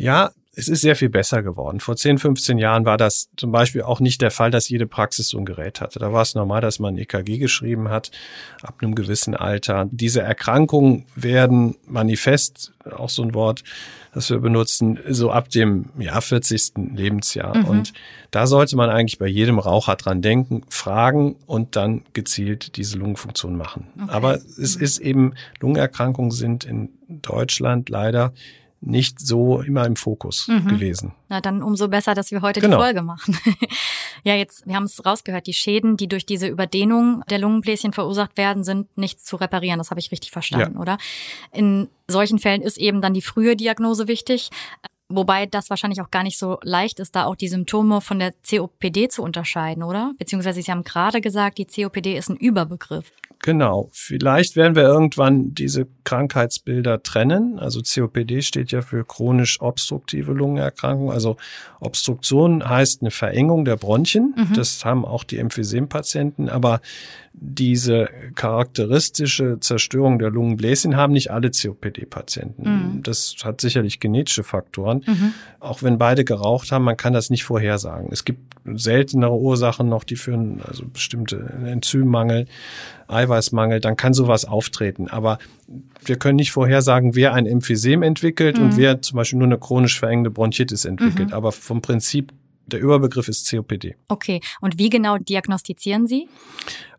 Ja, 0.00 0.30
es 0.56 0.68
ist 0.68 0.80
sehr 0.80 0.96
viel 0.96 1.08
besser 1.10 1.42
geworden. 1.42 1.78
Vor 1.78 1.94
10, 1.94 2.18
15 2.18 2.58
Jahren 2.58 2.84
war 2.84 2.96
das 2.96 3.28
zum 3.36 3.52
Beispiel 3.52 3.82
auch 3.82 4.00
nicht 4.00 4.20
der 4.20 4.30
Fall, 4.30 4.50
dass 4.50 4.68
jede 4.68 4.86
Praxis 4.86 5.28
so 5.28 5.38
ein 5.38 5.44
Gerät 5.44 5.80
hatte. 5.80 5.98
Da 5.98 6.12
war 6.12 6.22
es 6.22 6.34
normal, 6.34 6.60
dass 6.60 6.80
man 6.80 6.98
EKG 6.98 7.38
geschrieben 7.38 7.88
hat, 7.88 8.10
ab 8.62 8.76
einem 8.80 8.94
gewissen 8.94 9.36
Alter. 9.36 9.88
Diese 9.90 10.22
Erkrankungen 10.22 11.06
werden 11.14 11.76
manifest, 11.86 12.72
auch 12.90 13.10
so 13.10 13.22
ein 13.22 13.32
Wort, 13.32 13.62
das 14.12 14.28
wir 14.28 14.38
benutzen, 14.38 14.98
so 15.08 15.30
ab 15.30 15.50
dem 15.50 15.90
ja, 15.98 16.20
40. 16.20 16.72
Lebensjahr. 16.94 17.56
Mhm. 17.56 17.64
Und 17.66 17.92
da 18.32 18.48
sollte 18.48 18.76
man 18.76 18.90
eigentlich 18.90 19.18
bei 19.18 19.28
jedem 19.28 19.60
Raucher 19.60 19.94
dran 19.94 20.20
denken, 20.20 20.62
fragen 20.68 21.36
und 21.46 21.76
dann 21.76 22.02
gezielt 22.12 22.76
diese 22.76 22.98
Lungenfunktion 22.98 23.56
machen. 23.56 23.86
Okay. 24.02 24.10
Aber 24.10 24.34
es 24.34 24.74
ist 24.74 24.98
eben, 24.98 25.34
Lungenerkrankungen 25.60 26.32
sind 26.32 26.64
in 26.64 26.90
Deutschland 27.08 27.88
leider 27.88 28.32
nicht 28.80 29.20
so 29.20 29.60
immer 29.60 29.86
im 29.86 29.96
Fokus 29.96 30.48
mhm. 30.48 30.66
gewesen. 30.68 31.12
Na, 31.28 31.40
dann 31.40 31.62
umso 31.62 31.88
besser, 31.88 32.14
dass 32.14 32.30
wir 32.30 32.40
heute 32.40 32.60
genau. 32.60 32.76
die 32.76 32.82
Folge 32.82 33.02
machen. 33.02 33.38
ja, 34.24 34.34
jetzt, 34.34 34.66
wir 34.66 34.74
haben 34.74 34.84
es 34.84 35.04
rausgehört, 35.04 35.46
die 35.46 35.52
Schäden, 35.52 35.96
die 35.96 36.08
durch 36.08 36.24
diese 36.24 36.46
Überdehnung 36.46 37.22
der 37.28 37.38
Lungenbläschen 37.38 37.92
verursacht 37.92 38.36
werden, 38.38 38.64
sind 38.64 38.96
nicht 38.96 39.24
zu 39.24 39.36
reparieren. 39.36 39.78
Das 39.78 39.90
habe 39.90 40.00
ich 40.00 40.10
richtig 40.10 40.30
verstanden, 40.30 40.76
ja. 40.76 40.80
oder? 40.80 40.98
In 41.52 41.88
solchen 42.08 42.38
Fällen 42.38 42.62
ist 42.62 42.78
eben 42.78 43.02
dann 43.02 43.14
die 43.14 43.22
frühe 43.22 43.54
Diagnose 43.54 44.08
wichtig. 44.08 44.50
Wobei 45.12 45.44
das 45.44 45.70
wahrscheinlich 45.70 46.00
auch 46.00 46.10
gar 46.10 46.22
nicht 46.22 46.38
so 46.38 46.58
leicht 46.62 47.00
ist, 47.00 47.16
da 47.16 47.24
auch 47.24 47.34
die 47.34 47.48
Symptome 47.48 48.00
von 48.00 48.20
der 48.20 48.32
COPD 48.48 49.08
zu 49.08 49.22
unterscheiden, 49.22 49.82
oder? 49.82 50.12
Beziehungsweise 50.18 50.62
Sie 50.62 50.70
haben 50.70 50.84
gerade 50.84 51.20
gesagt, 51.20 51.58
die 51.58 51.66
COPD 51.66 52.16
ist 52.16 52.30
ein 52.30 52.36
Überbegriff. 52.36 53.10
Genau. 53.42 53.88
Vielleicht 53.92 54.54
werden 54.54 54.76
wir 54.76 54.82
irgendwann 54.82 55.54
diese 55.54 55.86
Krankheitsbilder 56.04 57.02
trennen. 57.02 57.58
Also 57.58 57.80
COPD 57.80 58.42
steht 58.42 58.70
ja 58.70 58.82
für 58.82 59.04
chronisch 59.04 59.60
obstruktive 59.62 60.32
Lungenerkrankung. 60.32 61.10
Also 61.10 61.38
Obstruktion 61.80 62.68
heißt 62.68 63.00
eine 63.00 63.10
Verengung 63.10 63.64
der 63.64 63.76
Bronchien. 63.76 64.34
Mhm. 64.36 64.54
Das 64.54 64.84
haben 64.84 65.06
auch 65.06 65.24
die 65.24 65.38
Emphysem-Patienten. 65.38 66.50
Aber 66.50 66.82
diese 67.32 68.10
charakteristische 68.34 69.58
Zerstörung 69.60 70.18
der 70.18 70.30
Lungenbläschen 70.30 70.96
haben 70.96 71.14
nicht 71.14 71.30
alle 71.30 71.50
COPD-Patienten. 71.50 72.62
Mhm. 72.62 73.02
Das 73.02 73.36
hat 73.42 73.62
sicherlich 73.62 74.00
genetische 74.00 74.42
Faktoren. 74.42 75.02
Mhm. 75.06 75.32
Auch 75.60 75.82
wenn 75.82 75.96
beide 75.96 76.24
geraucht 76.24 76.72
haben, 76.72 76.84
man 76.84 76.98
kann 76.98 77.14
das 77.14 77.30
nicht 77.30 77.44
vorhersagen. 77.44 78.08
Es 78.12 78.26
gibt 78.26 78.59
seltenere 78.64 79.34
Ursachen 79.34 79.88
noch, 79.88 80.04
die 80.04 80.16
führen, 80.16 80.60
also 80.62 80.84
bestimmte 80.86 81.36
Enzymmangel, 81.64 82.46
Eiweißmangel, 83.08 83.80
dann 83.80 83.96
kann 83.96 84.12
sowas 84.12 84.44
auftreten. 84.44 85.08
Aber 85.08 85.38
wir 86.04 86.16
können 86.16 86.36
nicht 86.36 86.52
vorhersagen, 86.52 87.14
wer 87.14 87.34
ein 87.34 87.46
Emphysem 87.46 88.02
entwickelt 88.02 88.58
mhm. 88.58 88.64
und 88.64 88.76
wer 88.76 89.00
zum 89.02 89.16
Beispiel 89.16 89.38
nur 89.38 89.48
eine 89.48 89.58
chronisch 89.58 89.98
verengende 89.98 90.30
Bronchitis 90.30 90.84
entwickelt. 90.84 91.28
Mhm. 91.28 91.34
Aber 91.34 91.52
vom 91.52 91.80
Prinzip 91.80 92.32
der 92.66 92.80
Überbegriff 92.80 93.28
ist 93.28 93.50
COPD. 93.50 93.96
Okay. 94.08 94.40
Und 94.60 94.78
wie 94.78 94.88
genau 94.88 95.16
diagnostizieren 95.18 96.06
Sie? 96.06 96.28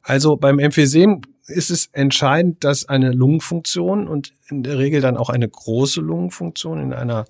Also 0.04 0.36
beim 0.36 0.60
Emphysem 0.60 1.22
ist 1.52 1.70
es 1.70 1.90
entscheidend, 1.94 2.64
dass 2.64 2.88
eine 2.88 3.12
Lungenfunktion 3.12 4.08
und 4.08 4.34
in 4.50 4.64
der 4.64 4.78
Regel 4.78 5.02
dann 5.02 5.18
auch 5.18 5.30
eine 5.30 5.48
große 5.48 6.02
Lungenfunktion 6.02 6.82
in 6.82 6.94
einer 6.94 7.26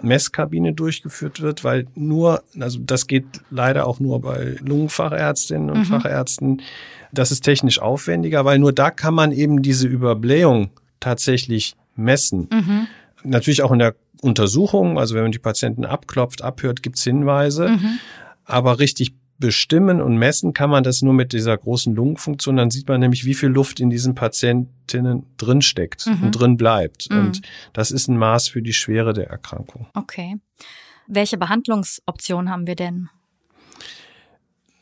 Messkabine 0.00 0.72
durchgeführt 0.72 1.40
wird, 1.40 1.64
weil 1.64 1.86
nur, 1.94 2.42
also 2.58 2.78
das 2.80 3.06
geht 3.06 3.24
leider 3.50 3.86
auch 3.86 4.00
nur 4.00 4.20
bei 4.20 4.56
Lungenfachärztinnen 4.60 5.70
und 5.70 5.80
mhm. 5.80 5.84
Fachärzten, 5.84 6.62
das 7.12 7.30
ist 7.30 7.42
technisch 7.42 7.80
aufwendiger, 7.80 8.44
weil 8.44 8.58
nur 8.58 8.72
da 8.72 8.90
kann 8.90 9.14
man 9.14 9.32
eben 9.32 9.62
diese 9.62 9.86
Überblähung 9.86 10.70
tatsächlich 11.00 11.74
messen. 11.94 12.48
Mhm. 12.50 12.86
Natürlich 13.24 13.62
auch 13.62 13.72
in 13.72 13.78
der 13.78 13.94
Untersuchung, 14.22 14.98
also 14.98 15.14
wenn 15.14 15.22
man 15.22 15.32
die 15.32 15.38
Patienten 15.38 15.84
abklopft, 15.84 16.42
abhört, 16.42 16.82
gibt's 16.82 17.04
Hinweise. 17.04 17.68
Mhm. 17.68 17.98
Aber 18.44 18.78
richtig 18.78 19.14
bestimmen 19.38 20.00
und 20.00 20.16
messen 20.16 20.52
kann 20.52 20.70
man 20.70 20.84
das 20.84 21.02
nur 21.02 21.14
mit 21.14 21.32
dieser 21.32 21.56
großen 21.56 21.94
Lungenfunktion. 21.94 22.56
Dann 22.56 22.70
sieht 22.70 22.88
man 22.88 23.00
nämlich, 23.00 23.24
wie 23.24 23.34
viel 23.34 23.48
Luft 23.48 23.80
in 23.80 23.90
diesen 23.90 24.14
Patientinnen 24.14 25.26
drin 25.36 25.62
steckt 25.62 26.06
mhm. 26.06 26.22
und 26.22 26.30
drin 26.32 26.56
bleibt. 26.56 27.10
Mhm. 27.10 27.18
Und 27.18 27.42
das 27.72 27.90
ist 27.90 28.08
ein 28.08 28.16
Maß 28.16 28.48
für 28.48 28.62
die 28.62 28.72
Schwere 28.72 29.12
der 29.12 29.28
Erkrankung. 29.28 29.86
Okay. 29.94 30.36
Welche 31.08 31.36
Behandlungsoptionen 31.36 32.50
haben 32.50 32.66
wir 32.66 32.76
denn? 32.76 33.08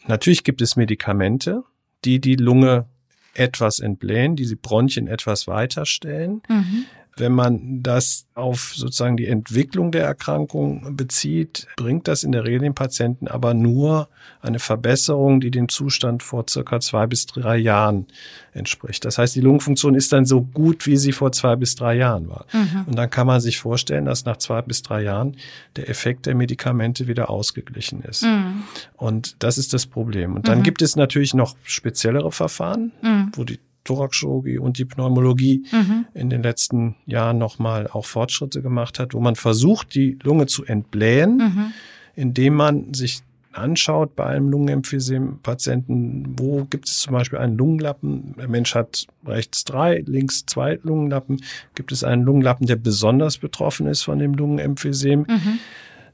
Natürlich 0.06 0.44
gibt 0.44 0.60
es 0.60 0.76
Medikamente, 0.76 1.62
die 2.04 2.20
die 2.20 2.36
Lunge 2.36 2.86
etwas 3.34 3.78
entblähen, 3.78 4.36
die 4.36 4.46
die 4.46 4.56
Bronchien 4.56 5.06
etwas 5.06 5.46
weiterstellen. 5.46 6.42
Mhm. 6.48 6.84
Wenn 7.16 7.32
man 7.32 7.82
das 7.82 8.26
auf 8.34 8.72
sozusagen 8.74 9.16
die 9.16 9.26
Entwicklung 9.26 9.92
der 9.92 10.04
Erkrankung 10.04 10.96
bezieht, 10.96 11.66
bringt 11.76 12.08
das 12.08 12.24
in 12.24 12.32
der 12.32 12.44
Regel 12.44 12.60
den 12.60 12.74
Patienten 12.74 13.28
aber 13.28 13.54
nur 13.54 14.08
eine 14.40 14.58
Verbesserung, 14.58 15.40
die 15.40 15.50
dem 15.50 15.68
Zustand 15.68 16.22
vor 16.22 16.46
circa 16.48 16.80
zwei 16.80 17.06
bis 17.06 17.26
drei 17.26 17.56
Jahren 17.56 18.06
entspricht. 18.52 19.04
Das 19.04 19.18
heißt, 19.18 19.34
die 19.34 19.40
Lungenfunktion 19.40 19.94
ist 19.94 20.12
dann 20.12 20.24
so 20.24 20.42
gut, 20.42 20.86
wie 20.86 20.96
sie 20.96 21.12
vor 21.12 21.32
zwei 21.32 21.56
bis 21.56 21.74
drei 21.74 21.94
Jahren 21.94 22.28
war. 22.28 22.46
Mhm. 22.52 22.84
Und 22.86 22.96
dann 22.96 23.10
kann 23.10 23.26
man 23.26 23.40
sich 23.40 23.58
vorstellen, 23.58 24.06
dass 24.06 24.24
nach 24.24 24.38
zwei 24.38 24.62
bis 24.62 24.82
drei 24.82 25.02
Jahren 25.02 25.36
der 25.76 25.88
Effekt 25.88 26.26
der 26.26 26.34
Medikamente 26.34 27.06
wieder 27.06 27.30
ausgeglichen 27.30 28.02
ist. 28.02 28.22
Mhm. 28.22 28.62
Und 28.96 29.36
das 29.42 29.58
ist 29.58 29.72
das 29.72 29.86
Problem. 29.86 30.34
Und 30.34 30.48
dann 30.48 30.58
mhm. 30.58 30.62
gibt 30.62 30.82
es 30.82 30.96
natürlich 30.96 31.34
noch 31.34 31.56
speziellere 31.64 32.32
Verfahren, 32.32 32.92
mhm. 33.02 33.32
wo 33.34 33.44
die 33.44 33.58
Thoraxchirurgie 33.84 34.58
und 34.58 34.78
die 34.78 34.84
Pneumologie 34.84 35.64
mhm. 35.72 36.06
in 36.14 36.30
den 36.30 36.42
letzten 36.42 36.96
Jahren 37.06 37.38
nochmal 37.38 37.88
auch 37.88 38.06
Fortschritte 38.06 38.62
gemacht 38.62 38.98
hat, 38.98 39.14
wo 39.14 39.20
man 39.20 39.36
versucht, 39.36 39.94
die 39.94 40.18
Lunge 40.22 40.46
zu 40.46 40.64
entblähen, 40.64 41.36
mhm. 41.36 41.72
indem 42.14 42.54
man 42.54 42.94
sich 42.94 43.22
anschaut 43.52 44.14
bei 44.14 44.26
einem 44.26 44.48
Lungenemphysem-Patienten, 44.48 46.36
wo 46.38 46.66
gibt 46.66 46.88
es 46.88 47.00
zum 47.00 47.14
Beispiel 47.14 47.40
einen 47.40 47.58
Lungenlappen? 47.58 48.34
Der 48.38 48.48
Mensch 48.48 48.76
hat 48.76 49.06
rechts 49.26 49.64
drei, 49.64 50.04
links 50.06 50.46
zwei 50.46 50.78
Lungenlappen. 50.82 51.42
Gibt 51.74 51.90
es 51.90 52.04
einen 52.04 52.22
Lungenlappen, 52.22 52.68
der 52.68 52.76
besonders 52.76 53.38
betroffen 53.38 53.88
ist 53.88 54.02
von 54.02 54.20
dem 54.20 54.34
Lungenemphysem? 54.34 55.26
Mhm. 55.28 55.58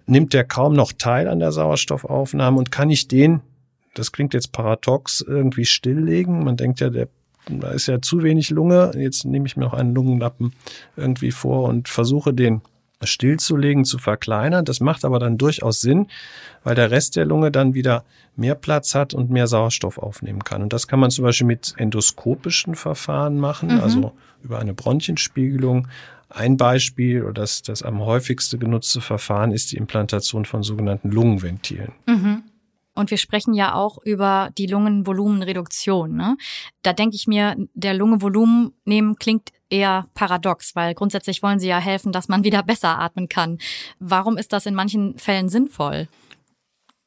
Nimmt 0.07 0.33
der 0.33 0.45
kaum 0.45 0.73
noch 0.73 0.93
teil 0.93 1.29
an 1.29 1.41
der 1.41 1.53
Sauerstoffaufnahme 1.53 2.57
und 2.59 2.71
kann 2.71 2.89
ich 2.89 3.07
den 3.07 3.43
das 3.97 4.13
klingt 4.13 4.35
jetzt 4.35 4.53
paradox, 4.53 5.23
irgendwie 5.27 5.65
stilllegen. 5.65 6.45
Man 6.45 6.57
denkt 6.57 6.81
ja, 6.81 6.91
der 6.91 7.09
da 7.49 7.71
ist 7.71 7.87
ja 7.87 8.01
zu 8.01 8.23
wenig 8.23 8.51
Lunge. 8.51 8.93
Jetzt 8.97 9.25
nehme 9.25 9.47
ich 9.47 9.57
mir 9.57 9.65
noch 9.65 9.75
einen 9.75 9.95
Lungenlappen 9.95 10.53
irgendwie 10.97 11.31
vor 11.31 11.69
und 11.69 11.89
versuche 11.89 12.35
den 12.35 12.61
stillzulegen, 13.03 13.85
zu 13.85 13.99
verkleinern. 13.99 14.65
Das 14.65 14.81
macht 14.81 15.05
aber 15.05 15.19
dann 15.19 15.39
durchaus 15.39 15.81
Sinn, 15.81 16.07
weil 16.65 16.75
der 16.75 16.91
Rest 16.91 17.17
der 17.17 17.27
Lunge 17.27 17.51
dann 17.51 17.75
wieder 17.75 18.05
mehr 18.37 18.55
Platz 18.55 18.95
hat 18.95 19.15
und 19.15 19.31
mehr 19.31 19.47
Sauerstoff 19.47 19.99
aufnehmen 19.99 20.45
kann. 20.45 20.63
Und 20.63 20.73
das 20.73 20.89
kann 20.89 21.01
man 21.01 21.11
zum 21.11 21.25
Beispiel 21.25 21.47
mit 21.47 21.75
endoskopischen 21.77 22.75
Verfahren 22.75 23.39
machen, 23.39 23.75
mhm. 23.75 23.81
also 23.81 24.13
über 24.43 24.59
eine 24.59 24.75
Bronchienspiegelung. 24.75 25.89
Ein 26.29 26.57
Beispiel 26.57 27.23
oder 27.23 27.35
das, 27.35 27.63
das 27.63 27.83
am 27.83 28.01
häufigste 28.01 28.59
genutzte 28.59 29.01
Verfahren 29.01 29.53
ist 29.53 29.73
die 29.73 29.77
Implantation 29.77 30.45
von 30.45 30.63
sogenannten 30.63 31.11
Lungenventilen. 31.11 31.93
Mhm. 32.07 32.43
Und 32.97 33.11
wir 33.11 33.19
sprechen 33.19 33.55
ja 33.55 33.75
auch 33.75 33.99
über 34.03 34.51
die 34.59 34.67
Lungenvolumenreduktion. 34.67 36.17
Ne? 36.17 36.37
Da 36.83 36.93
denke 36.93 37.15
ich 37.15 37.27
mir, 37.27 37.55
der 37.75 37.95
Lungenvolumen 37.95 38.73
nehmen 38.85 39.17
klingt 39.17 39.53
eher 39.69 40.07
paradox, 40.15 40.75
weil 40.75 40.95
grundsätzlich 40.95 41.43
wollen 41.43 41.61
sie 41.61 41.69
ja 41.69 41.79
helfen, 41.79 42.11
dass 42.11 42.29
man 42.29 42.43
wieder 42.43 42.63
besser 42.65 42.99
atmen 42.99 43.29
kann. 43.29 43.59
Warum 43.99 44.39
ist 44.39 44.53
das 44.53 44.67
in 44.67 44.75
manchen 44.75 45.19
Fällen 45.19 45.49
sinnvoll? 45.49 46.09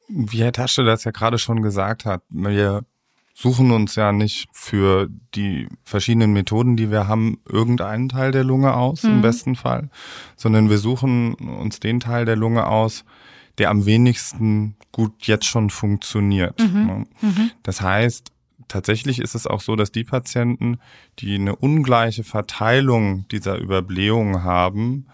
Wie 0.08 0.42
Herr 0.42 0.52
Tasche 0.52 0.84
das 0.84 1.04
ja 1.04 1.10
gerade 1.10 1.38
schon 1.38 1.62
gesagt 1.62 2.04
hat, 2.04 2.22
wir 2.30 2.84
suchen 3.34 3.70
uns 3.70 3.94
ja 3.94 4.12
nicht 4.12 4.48
für 4.52 5.08
die 5.34 5.68
verschiedenen 5.84 6.32
Methoden, 6.32 6.76
die 6.76 6.90
wir 6.90 7.08
haben, 7.08 7.40
irgendeinen 7.48 8.08
Teil 8.08 8.32
der 8.32 8.44
Lunge 8.44 8.74
aus, 8.74 9.02
mhm. 9.02 9.10
im 9.10 9.22
besten 9.22 9.56
Fall, 9.56 9.88
sondern 10.36 10.68
wir 10.68 10.78
suchen 10.78 11.34
uns 11.34 11.80
den 11.80 12.00
Teil 12.00 12.24
der 12.24 12.36
Lunge 12.36 12.66
aus, 12.66 13.04
der 13.60 13.70
am 13.70 13.86
wenigsten 13.86 14.74
gut 14.90 15.26
jetzt 15.26 15.46
schon 15.46 15.70
funktioniert. 15.70 16.58
Mhm. 16.58 16.86
Ne? 16.86 17.06
Mhm. 17.20 17.50
Das 17.62 17.80
heißt, 17.80 18.32
tatsächlich 18.68 19.20
ist 19.20 19.34
es 19.34 19.46
auch 19.46 19.60
so, 19.60 19.76
dass 19.76 19.92
die 19.92 20.04
Patienten, 20.04 20.78
die 21.18 21.34
eine 21.34 21.54
ungleiche 21.54 22.24
Verteilung 22.24 23.28
dieser 23.28 23.58
Überblähung 23.58 24.42
haben, 24.42 25.06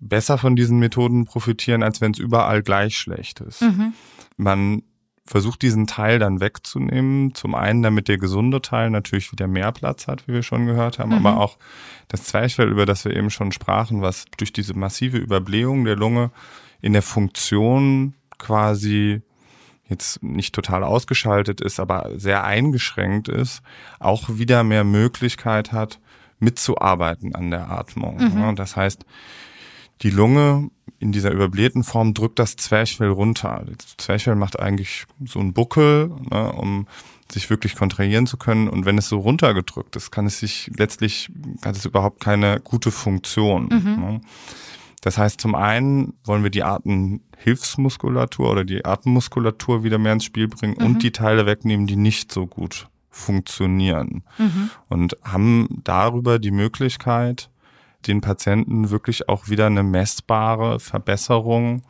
besser 0.00 0.36
von 0.36 0.56
diesen 0.56 0.78
Methoden 0.78 1.26
profitieren, 1.26 1.82
als 1.82 2.00
wenn 2.00 2.12
es 2.12 2.18
überall 2.18 2.62
gleich 2.62 2.96
schlecht 2.96 3.40
ist. 3.40 3.62
Mhm. 3.62 3.92
Man 4.36 4.82
versucht 5.24 5.62
diesen 5.62 5.86
Teil 5.86 6.18
dann 6.18 6.40
wegzunehmen. 6.40 7.34
Zum 7.36 7.54
einen, 7.54 7.82
damit 7.82 8.08
der 8.08 8.18
gesunde 8.18 8.60
Teil 8.62 8.90
natürlich 8.90 9.30
wieder 9.30 9.46
mehr 9.46 9.70
Platz 9.70 10.08
hat, 10.08 10.26
wie 10.26 10.32
wir 10.32 10.42
schon 10.42 10.66
gehört 10.66 10.98
haben, 10.98 11.10
mhm. 11.10 11.24
aber 11.24 11.40
auch 11.40 11.56
das 12.08 12.24
Zwerchfell, 12.24 12.68
über 12.68 12.84
das 12.84 13.04
wir 13.04 13.14
eben 13.14 13.30
schon 13.30 13.52
sprachen, 13.52 14.02
was 14.02 14.24
durch 14.38 14.52
diese 14.52 14.74
massive 14.74 15.18
Überblähung 15.18 15.84
der 15.84 15.94
Lunge 15.94 16.32
in 16.80 16.92
der 16.92 17.02
Funktion 17.02 18.14
quasi 18.38 19.22
jetzt 19.88 20.22
nicht 20.22 20.54
total 20.54 20.84
ausgeschaltet 20.84 21.60
ist, 21.60 21.80
aber 21.80 22.10
sehr 22.16 22.44
eingeschränkt 22.44 23.28
ist, 23.28 23.62
auch 23.98 24.28
wieder 24.28 24.62
mehr 24.62 24.84
Möglichkeit 24.84 25.72
hat, 25.72 25.98
mitzuarbeiten 26.38 27.34
an 27.34 27.50
der 27.50 27.70
Atmung. 27.70 28.18
Mhm. 28.18 28.56
Das 28.56 28.76
heißt, 28.76 29.04
die 30.02 30.10
Lunge 30.10 30.70
in 30.98 31.12
dieser 31.12 31.30
überblähten 31.32 31.82
Form 31.82 32.14
drückt 32.14 32.38
das 32.38 32.56
Zwerchfell 32.56 33.08
runter. 33.08 33.64
Das 33.66 33.96
Zwerchfell 33.96 34.36
macht 34.36 34.58
eigentlich 34.58 35.06
so 35.24 35.38
einen 35.38 35.52
Buckel, 35.52 36.10
ne, 36.30 36.52
um 36.52 36.86
sich 37.30 37.48
wirklich 37.50 37.74
kontrahieren 37.74 38.26
zu 38.26 38.36
können. 38.36 38.68
Und 38.68 38.86
wenn 38.86 38.98
es 38.98 39.08
so 39.08 39.18
runtergedrückt 39.18 39.96
ist, 39.96 40.10
kann 40.10 40.26
es 40.26 40.40
sich 40.40 40.70
letztlich, 40.76 41.30
hat 41.64 41.76
es 41.76 41.84
überhaupt 41.84 42.20
keine 42.20 42.60
gute 42.60 42.90
Funktion. 42.90 43.64
Mhm. 43.64 44.00
Ne. 44.00 44.20
Das 45.00 45.16
heißt, 45.16 45.40
zum 45.40 45.54
einen 45.54 46.14
wollen 46.24 46.42
wir 46.42 46.50
die 46.50 46.62
Atemhilfsmuskulatur 46.62 48.50
oder 48.50 48.64
die 48.64 48.84
Atemmuskulatur 48.84 49.82
wieder 49.82 49.98
mehr 49.98 50.12
ins 50.12 50.24
Spiel 50.24 50.48
bringen 50.48 50.76
mhm. 50.78 50.86
und 50.86 51.02
die 51.02 51.12
Teile 51.12 51.46
wegnehmen, 51.46 51.86
die 51.86 51.96
nicht 51.96 52.32
so 52.32 52.46
gut 52.46 52.88
funktionieren. 53.08 54.22
Mhm. 54.38 54.70
Und 54.88 55.16
haben 55.24 55.80
darüber 55.84 56.38
die 56.38 56.50
Möglichkeit, 56.50 57.50
den 58.06 58.20
Patienten 58.20 58.90
wirklich 58.90 59.28
auch 59.28 59.48
wieder 59.48 59.66
eine 59.66 59.82
messbare 59.82 60.80
Verbesserung 60.80 61.82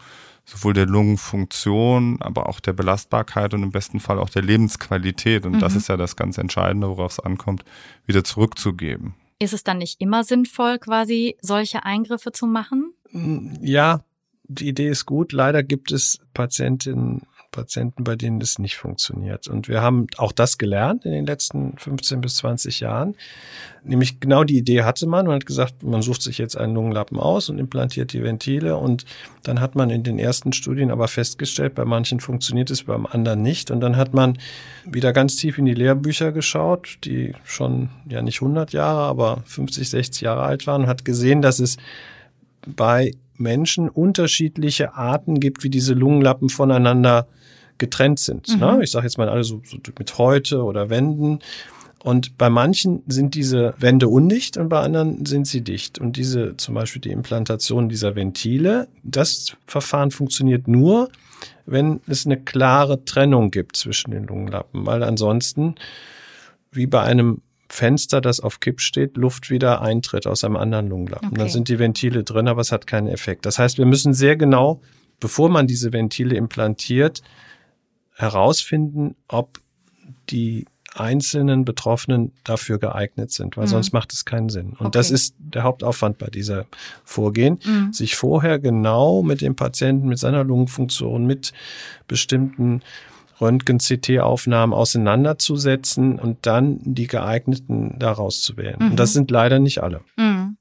sowohl 0.50 0.72
der 0.72 0.86
Lungenfunktion, 0.86 2.20
aber 2.20 2.48
auch 2.48 2.60
der 2.60 2.72
Belastbarkeit 2.72 3.54
und 3.54 3.62
im 3.62 3.70
besten 3.70 4.00
Fall 4.00 4.18
auch 4.18 4.30
der 4.30 4.42
Lebensqualität. 4.42 5.46
Und 5.46 5.52
mhm. 5.52 5.60
das 5.60 5.76
ist 5.76 5.88
ja 5.88 5.96
das 5.96 6.16
ganz 6.16 6.38
Entscheidende, 6.38 6.88
worauf 6.88 7.12
es 7.12 7.20
ankommt, 7.20 7.64
wieder 8.06 8.24
zurückzugeben. 8.24 9.14
Ist 9.38 9.52
es 9.52 9.64
dann 9.64 9.78
nicht 9.78 10.00
immer 10.00 10.24
sinnvoll, 10.24 10.78
quasi 10.78 11.36
solche 11.40 11.84
Eingriffe 11.84 12.32
zu 12.32 12.46
machen? 12.46 12.92
Ja, 13.12 14.04
die 14.44 14.68
Idee 14.68 14.88
ist 14.88 15.06
gut. 15.06 15.32
Leider 15.32 15.62
gibt 15.62 15.92
es 15.92 16.18
Patientinnen 16.34 17.22
Patienten, 17.50 18.04
bei 18.04 18.16
denen 18.16 18.40
das 18.40 18.58
nicht 18.58 18.76
funktioniert. 18.76 19.48
Und 19.48 19.68
wir 19.68 19.82
haben 19.82 20.06
auch 20.16 20.32
das 20.32 20.58
gelernt 20.58 21.04
in 21.04 21.12
den 21.12 21.26
letzten 21.26 21.76
15 21.78 22.20
bis 22.20 22.36
20 22.36 22.80
Jahren. 22.80 23.16
Nämlich 23.82 24.20
genau 24.20 24.44
die 24.44 24.58
Idee 24.58 24.82
hatte 24.82 25.06
man. 25.06 25.26
Man 25.26 25.36
hat 25.36 25.46
gesagt, 25.46 25.82
man 25.82 26.02
sucht 26.02 26.22
sich 26.22 26.38
jetzt 26.38 26.56
einen 26.56 26.74
Lungenlappen 26.74 27.18
aus 27.18 27.48
und 27.48 27.58
implantiert 27.58 28.12
die 28.12 28.22
Ventile. 28.22 28.76
Und 28.76 29.04
dann 29.42 29.60
hat 29.60 29.74
man 29.74 29.90
in 29.90 30.02
den 30.02 30.18
ersten 30.18 30.52
Studien 30.52 30.90
aber 30.90 31.08
festgestellt, 31.08 31.74
bei 31.74 31.84
manchen 31.84 32.20
funktioniert 32.20 32.70
es, 32.70 32.84
beim 32.84 33.06
anderen 33.06 33.42
nicht. 33.42 33.70
Und 33.70 33.80
dann 33.80 33.96
hat 33.96 34.14
man 34.14 34.38
wieder 34.84 35.12
ganz 35.12 35.36
tief 35.36 35.58
in 35.58 35.64
die 35.64 35.74
Lehrbücher 35.74 36.32
geschaut, 36.32 36.98
die 37.04 37.34
schon 37.44 37.90
ja 38.08 38.22
nicht 38.22 38.42
100 38.42 38.72
Jahre, 38.72 39.02
aber 39.02 39.42
50, 39.46 39.90
60 39.90 40.22
Jahre 40.22 40.42
alt 40.42 40.66
waren 40.66 40.82
und 40.82 40.88
hat 40.88 41.04
gesehen, 41.04 41.42
dass 41.42 41.58
es 41.58 41.76
bei 42.66 43.12
Menschen 43.36 43.88
unterschiedliche 43.88 44.94
Arten 44.94 45.40
gibt, 45.40 45.64
wie 45.64 45.70
diese 45.70 45.94
Lungenlappen 45.94 46.48
voneinander 46.48 47.26
getrennt 47.78 48.18
sind. 48.18 48.48
Mhm. 48.48 48.60
Ne? 48.60 48.80
Ich 48.82 48.90
sage 48.90 49.06
jetzt 49.06 49.18
mal 49.18 49.28
alle 49.28 49.44
so, 49.44 49.62
so 49.64 49.78
mit 49.98 50.18
Häute 50.18 50.62
oder 50.62 50.90
Wänden. 50.90 51.40
Und 52.02 52.38
bei 52.38 52.48
manchen 52.48 53.02
sind 53.08 53.34
diese 53.34 53.74
Wände 53.78 54.08
undicht 54.08 54.56
und 54.56 54.70
bei 54.70 54.80
anderen 54.80 55.26
sind 55.26 55.46
sie 55.46 55.60
dicht. 55.60 55.98
Und 55.98 56.16
diese, 56.16 56.56
zum 56.56 56.74
Beispiel 56.74 57.02
die 57.02 57.10
Implantation 57.10 57.88
dieser 57.88 58.14
Ventile, 58.14 58.88
das 59.02 59.56
Verfahren 59.66 60.10
funktioniert 60.10 60.66
nur, 60.66 61.10
wenn 61.66 62.00
es 62.06 62.24
eine 62.24 62.38
klare 62.38 63.04
Trennung 63.04 63.50
gibt 63.50 63.76
zwischen 63.76 64.12
den 64.12 64.26
Lungenlappen, 64.26 64.86
weil 64.86 65.02
ansonsten, 65.02 65.74
wie 66.72 66.86
bei 66.86 67.02
einem 67.02 67.42
Fenster, 67.72 68.20
das 68.20 68.40
auf 68.40 68.60
Kipp 68.60 68.80
steht, 68.80 69.16
Luft 69.16 69.48
wieder 69.48 69.80
eintritt 69.80 70.26
aus 70.26 70.42
einem 70.42 70.56
anderen 70.56 70.88
Lungenlappen. 70.88 71.28
Okay. 71.28 71.38
Dann 71.38 71.48
sind 71.48 71.68
die 71.68 71.78
Ventile 71.78 72.24
drin, 72.24 72.48
aber 72.48 72.60
es 72.60 72.72
hat 72.72 72.86
keinen 72.86 73.06
Effekt. 73.06 73.46
Das 73.46 73.58
heißt, 73.58 73.78
wir 73.78 73.86
müssen 73.86 74.12
sehr 74.12 74.36
genau, 74.36 74.80
bevor 75.20 75.48
man 75.48 75.66
diese 75.66 75.92
Ventile 75.92 76.34
implantiert, 76.34 77.22
herausfinden, 78.14 79.14
ob 79.28 79.60
die 80.30 80.66
einzelnen 80.94 81.64
Betroffenen 81.64 82.32
dafür 82.42 82.78
geeignet 82.78 83.30
sind, 83.30 83.56
weil 83.56 83.66
mhm. 83.66 83.70
sonst 83.70 83.92
macht 83.92 84.12
es 84.12 84.24
keinen 84.24 84.48
Sinn. 84.48 84.70
Und 84.70 84.86
okay. 84.86 84.90
das 84.90 85.12
ist 85.12 85.36
der 85.38 85.62
Hauptaufwand 85.62 86.18
bei 86.18 86.26
dieser 86.26 86.66
Vorgehen, 87.04 87.60
mhm. 87.64 87.92
sich 87.92 88.16
vorher 88.16 88.58
genau 88.58 89.22
mit 89.22 89.40
dem 89.40 89.54
Patienten, 89.54 90.08
mit 90.08 90.18
seiner 90.18 90.42
Lungenfunktion, 90.42 91.24
mit 91.24 91.52
bestimmten 92.08 92.82
Röntgen-CT-Aufnahmen 93.40 94.72
auseinanderzusetzen 94.72 96.18
und 96.18 96.46
dann 96.46 96.78
die 96.82 97.06
geeigneten 97.06 97.98
daraus 97.98 98.42
zu 98.42 98.56
wählen. 98.56 98.76
Mhm. 98.78 98.90
Und 98.90 98.96
das 98.96 99.10
mhm. 99.10 99.14
sind 99.14 99.30
leider 99.30 99.58
nicht 99.58 99.82
alle. 99.82 100.02
Mhm 100.16 100.56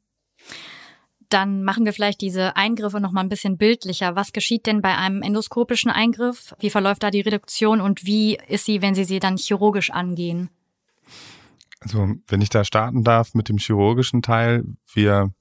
dann 1.30 1.64
machen 1.64 1.86
wir 1.86 1.94
vielleicht 1.94 2.22
diese 2.22 2.56
Eingriffe 2.56 3.00
noch 3.00 3.12
mal 3.12 3.22
ein 3.22 3.30
bisschen 3.30 3.58
bildlicher. 3.58 4.16
Was 4.16 4.34
geschieht 4.34 4.66
denn 4.66 4.82
bei 4.82 4.98
einem 4.98 5.22
endoskopischen 5.22 5.92
Eingriff? 5.92 6.56
Wie 6.60 6.72
verläuft 6.72 7.04
da 7.04 7.12
die 7.12 7.22
Reduktion 7.22 7.82
und 7.82 8.06
wie 8.06 8.38
ist 8.48 8.66
sie, 8.66 8.82
wenn 8.82 8.96
Sie 8.96 9.06
sie 9.06 9.20
dann 9.20 9.38
chirurgisch 9.38 9.92
angehen? 9.92 10.50
Also, 11.80 12.16
wenn 12.28 12.42
ich 12.42 12.50
da 12.50 12.66
starten 12.66 13.04
darf 13.04 13.36
mit 13.36 13.48
dem 13.48 13.58
chirurgischen 13.58 14.22
Teil, 14.22 14.66
wir 14.94 15.32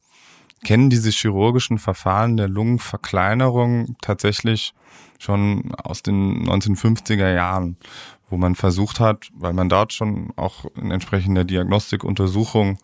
kennen 0.64 0.90
diese 0.90 1.10
chirurgischen 1.10 1.78
Verfahren 1.78 2.36
der 2.36 2.48
Lungenverkleinerung 2.48 3.96
tatsächlich 4.00 4.74
schon 5.18 5.72
aus 5.74 6.02
den 6.02 6.46
1950er 6.48 7.32
Jahren, 7.32 7.76
wo 8.28 8.36
man 8.36 8.54
versucht 8.54 9.00
hat, 9.00 9.28
weil 9.34 9.52
man 9.52 9.68
dort 9.68 9.92
schon 9.92 10.32
auch 10.36 10.64
in 10.76 10.90
entsprechender 10.90 11.44
Diagnostikuntersuchung 11.44 12.78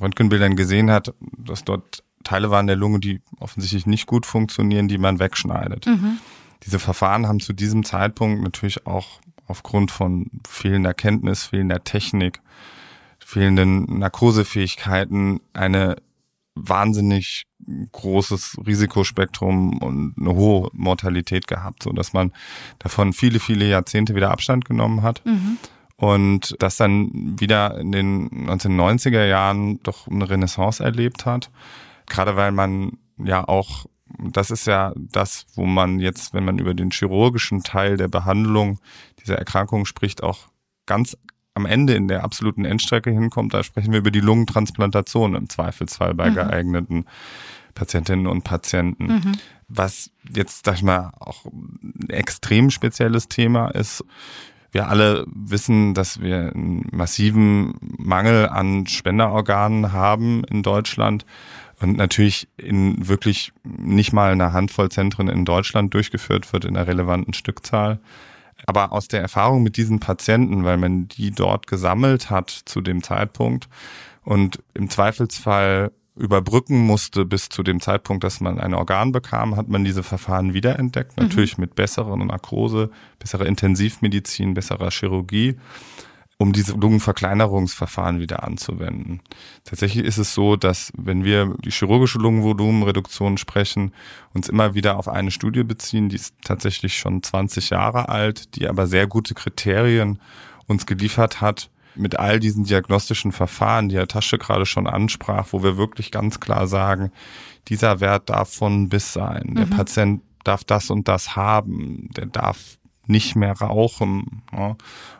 Röntgenbildern 0.00 0.56
gesehen 0.56 0.90
hat, 0.90 1.14
dass 1.20 1.64
dort 1.64 2.02
Teile 2.24 2.50
waren 2.50 2.66
der 2.66 2.76
Lunge, 2.76 3.00
die 3.00 3.20
offensichtlich 3.38 3.86
nicht 3.86 4.06
gut 4.06 4.26
funktionieren, 4.26 4.88
die 4.88 4.98
man 4.98 5.18
wegschneidet. 5.18 5.86
Mhm. 5.86 6.18
Diese 6.64 6.78
Verfahren 6.78 7.26
haben 7.26 7.40
zu 7.40 7.52
diesem 7.52 7.84
Zeitpunkt 7.84 8.42
natürlich 8.42 8.86
auch 8.86 9.20
aufgrund 9.46 9.90
von 9.90 10.30
fehlender 10.48 10.92
Kenntnis, 10.92 11.44
fehlender 11.44 11.84
Technik, 11.84 12.40
fehlenden 13.18 13.98
Narkosefähigkeiten 13.98 15.40
eine 15.52 15.96
wahnsinnig 16.56 17.44
großes 17.92 18.58
Risikospektrum 18.66 19.78
und 19.78 20.14
eine 20.18 20.34
hohe 20.34 20.70
Mortalität 20.72 21.46
gehabt, 21.46 21.82
so 21.82 21.90
dass 21.90 22.12
man 22.12 22.32
davon 22.78 23.12
viele, 23.12 23.38
viele 23.38 23.68
Jahrzehnte 23.68 24.14
wieder 24.14 24.30
Abstand 24.30 24.64
genommen 24.64 25.02
hat. 25.02 25.24
Mhm. 25.24 25.58
Und 25.96 26.56
das 26.58 26.76
dann 26.76 27.38
wieder 27.38 27.78
in 27.78 27.92
den 27.92 28.48
1990er 28.48 29.24
Jahren 29.24 29.82
doch 29.82 30.08
eine 30.08 30.28
Renaissance 30.28 30.82
erlebt 30.84 31.24
hat. 31.24 31.50
Gerade 32.06 32.36
weil 32.36 32.52
man 32.52 32.98
ja 33.18 33.46
auch, 33.48 33.86
das 34.18 34.50
ist 34.50 34.66
ja 34.66 34.92
das, 34.94 35.46
wo 35.54 35.64
man 35.64 35.98
jetzt, 35.98 36.34
wenn 36.34 36.44
man 36.44 36.58
über 36.58 36.74
den 36.74 36.90
chirurgischen 36.90 37.62
Teil 37.62 37.96
der 37.96 38.08
Behandlung 38.08 38.78
dieser 39.22 39.36
Erkrankung 39.36 39.86
spricht, 39.86 40.22
auch 40.22 40.48
ganz 40.84 41.16
am 41.56 41.64
Ende 41.64 41.94
in 41.94 42.06
der 42.06 42.22
absoluten 42.22 42.66
Endstrecke 42.66 43.10
hinkommt. 43.10 43.54
Da 43.54 43.62
sprechen 43.62 43.90
wir 43.90 44.00
über 44.00 44.10
die 44.10 44.20
Lungentransplantation 44.20 45.34
im 45.34 45.48
Zweifelsfall 45.48 46.14
bei 46.14 46.30
mhm. 46.30 46.34
geeigneten 46.34 47.06
Patientinnen 47.74 48.26
und 48.26 48.44
Patienten. 48.44 49.06
Mhm. 49.06 49.32
Was 49.68 50.10
jetzt, 50.34 50.66
sag 50.66 50.74
ich 50.76 50.82
mal, 50.82 51.12
auch 51.18 51.46
ein 51.46 52.10
extrem 52.10 52.70
spezielles 52.70 53.28
Thema 53.28 53.68
ist, 53.68 54.04
wir 54.72 54.88
alle 54.88 55.24
wissen, 55.28 55.94
dass 55.94 56.20
wir 56.20 56.52
einen 56.54 56.86
massiven 56.92 57.74
Mangel 57.80 58.48
an 58.50 58.86
Spenderorganen 58.86 59.92
haben 59.92 60.44
in 60.44 60.62
Deutschland 60.62 61.24
und 61.80 61.96
natürlich 61.96 62.48
in 62.58 63.08
wirklich 63.08 63.52
nicht 63.64 64.12
mal 64.12 64.32
einer 64.32 64.52
Handvoll 64.52 64.90
Zentren 64.90 65.28
in 65.28 65.46
Deutschland 65.46 65.94
durchgeführt 65.94 66.52
wird 66.52 66.66
in 66.66 66.76
einer 66.76 66.86
relevanten 66.86 67.32
Stückzahl. 67.32 68.00
Aber 68.66 68.92
aus 68.92 69.08
der 69.08 69.20
Erfahrung 69.22 69.62
mit 69.62 69.76
diesen 69.76 70.00
Patienten, 70.00 70.64
weil 70.64 70.76
man 70.76 71.08
die 71.08 71.30
dort 71.30 71.66
gesammelt 71.66 72.30
hat 72.30 72.50
zu 72.50 72.80
dem 72.80 73.02
Zeitpunkt 73.02 73.68
und 74.24 74.62
im 74.74 74.90
Zweifelsfall 74.90 75.92
überbrücken 76.16 76.78
musste 76.78 77.24
bis 77.24 77.48
zu 77.48 77.62
dem 77.62 77.80
Zeitpunkt, 77.80 78.24
dass 78.24 78.40
man 78.40 78.58
ein 78.58 78.74
Organ 78.74 79.12
bekam, 79.12 79.54
hat 79.56 79.68
man 79.68 79.84
diese 79.84 80.02
Verfahren 80.02 80.54
wiederentdeckt. 80.54 81.16
Mhm. 81.16 81.24
Natürlich 81.24 81.58
mit 81.58 81.74
besserer 81.74 82.16
Narkose, 82.16 82.90
besserer 83.18 83.46
Intensivmedizin, 83.46 84.54
besserer 84.54 84.90
Chirurgie 84.90 85.56
um 86.38 86.52
diese 86.52 86.74
Lungenverkleinerungsverfahren 86.74 88.20
wieder 88.20 88.44
anzuwenden. 88.44 89.20
Tatsächlich 89.64 90.04
ist 90.04 90.18
es 90.18 90.34
so, 90.34 90.56
dass 90.56 90.92
wenn 90.96 91.24
wir 91.24 91.54
die 91.64 91.70
chirurgische 91.70 92.18
Lungenvolumenreduktion 92.18 93.38
sprechen, 93.38 93.92
uns 94.34 94.48
immer 94.48 94.74
wieder 94.74 94.98
auf 94.98 95.08
eine 95.08 95.30
Studie 95.30 95.64
beziehen, 95.64 96.10
die 96.10 96.16
ist 96.16 96.34
tatsächlich 96.44 96.98
schon 96.98 97.22
20 97.22 97.70
Jahre 97.70 98.10
alt, 98.10 98.54
die 98.54 98.68
aber 98.68 98.86
sehr 98.86 99.06
gute 99.06 99.34
Kriterien 99.34 100.20
uns 100.66 100.84
geliefert 100.84 101.40
hat, 101.40 101.70
mit 101.94 102.18
all 102.18 102.38
diesen 102.38 102.64
diagnostischen 102.64 103.32
Verfahren, 103.32 103.88
die 103.88 103.96
Herr 103.96 104.08
Tasche 104.08 104.36
gerade 104.36 104.66
schon 104.66 104.86
ansprach, 104.86 105.48
wo 105.52 105.62
wir 105.62 105.78
wirklich 105.78 106.10
ganz 106.10 106.40
klar 106.40 106.66
sagen, 106.66 107.10
dieser 107.68 108.00
Wert 108.00 108.28
darf 108.28 108.52
von 108.52 108.90
bis 108.90 109.14
sein. 109.14 109.54
Der 109.56 109.66
mhm. 109.66 109.70
Patient 109.70 110.22
darf 110.44 110.64
das 110.64 110.90
und 110.90 111.08
das 111.08 111.34
haben. 111.34 112.10
Der 112.16 112.26
darf 112.26 112.76
nicht 113.06 113.36
mehr 113.36 113.52
rauchen 113.52 114.42
ja, 114.52 114.76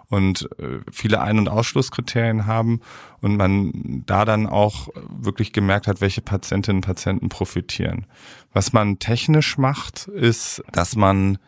und 0.08 0.48
äh, 0.58 0.80
viele 0.90 1.20
Ein- 1.20 1.38
und 1.38 1.48
Ausschlusskriterien 1.48 2.46
haben 2.46 2.80
und 3.20 3.36
man 3.36 4.02
da 4.06 4.24
dann 4.24 4.46
auch 4.46 4.88
wirklich 5.08 5.52
gemerkt 5.52 5.86
hat, 5.86 6.00
welche 6.00 6.22
Patientinnen 6.22 6.78
und 6.78 6.86
Patienten 6.86 7.28
profitieren. 7.28 8.06
Was 8.52 8.72
man 8.72 8.98
technisch 8.98 9.58
macht, 9.58 10.06
ist, 10.08 10.62
dass 10.72 10.96
man 10.96 11.38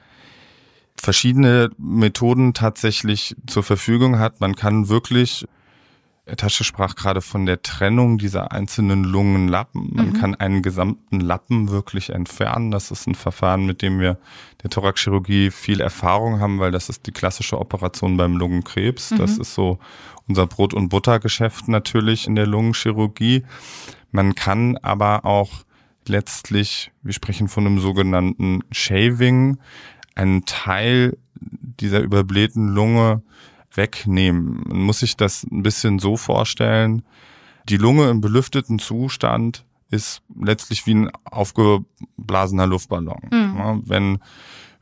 verschiedene 0.96 1.70
Methoden 1.79 2.55
tatsächlich 2.55 3.37
zur 3.46 3.62
Verfügung 3.62 4.18
hat. 4.18 4.40
Man 4.40 4.57
kann 4.57 4.88
wirklich 4.88 5.46
Tasche 6.37 6.64
sprach 6.64 6.95
gerade 6.95 7.21
von 7.21 7.47
der 7.47 7.62
Trennung 7.62 8.19
dieser 8.19 8.53
einzelnen 8.53 9.05
Lungenlappen. 9.05 9.91
Man 9.95 10.11
mhm. 10.11 10.12
kann 10.14 10.35
einen 10.35 10.62
gesamten 10.62 11.21
Lappen 11.21 11.71
wirklich 11.71 12.11
entfernen. 12.11 12.71
Das 12.71 12.91
ist 12.91 13.07
ein 13.07 13.14
Verfahren, 13.14 13.67
mit 13.67 13.83
dem 13.83 14.01
wir 14.01 14.19
der 14.62 14.71
Thoraxchirurgie 14.71 15.51
viel 15.51 15.81
Erfahrung 15.81 16.41
haben, 16.41 16.59
weil 16.59 16.71
das 16.71 16.88
ist 16.88 17.07
die 17.07 17.12
klassische 17.12 17.59
Operation 17.59 18.17
beim 18.17 18.37
Lungenkrebs. 18.37 19.12
Mhm. 19.12 19.19
Das 19.19 19.38
ist 19.38 19.55
so 19.55 19.79
unser 20.27 20.47
Brot- 20.47 20.75
und 20.75 20.88
Buttergeschäft 20.88 21.69
natürlich 21.69 22.27
in 22.27 22.35
der 22.35 22.47
Lungenchirurgie. 22.47 23.45
Man 24.11 24.35
kann 24.35 24.77
aber 24.79 25.25
auch 25.25 25.64
letztlich, 26.07 26.91
wir 27.03 27.12
sprechen 27.12 27.49
von 27.49 27.67
einem 27.67 27.79
sogenannten 27.79 28.61
Shaving, 28.71 29.59
einen 30.14 30.45
Teil 30.45 31.17
dieser 31.41 32.01
überblähten 32.01 32.69
Lunge 32.69 33.23
wegnehmen. 33.79 34.62
Man 34.67 34.83
muss 34.83 34.99
sich 34.99 35.17
das 35.17 35.45
ein 35.45 35.62
bisschen 35.62 35.99
so 35.99 36.19
vorstellen. 36.19 37.03
Die 37.71 37.79
Lunge 37.79 38.11
im 38.11 38.21
belüfteten 38.21 38.79
Zustand 38.79 39.64
ist 39.91 40.21
letztlich 40.38 40.87
wie 40.87 40.95
ein 40.95 41.11
aufgeblasener 41.25 42.67
Luftballon. 42.67 43.21
Mhm. 43.31 43.55
Ja, 43.57 43.79
wenn 43.85 44.19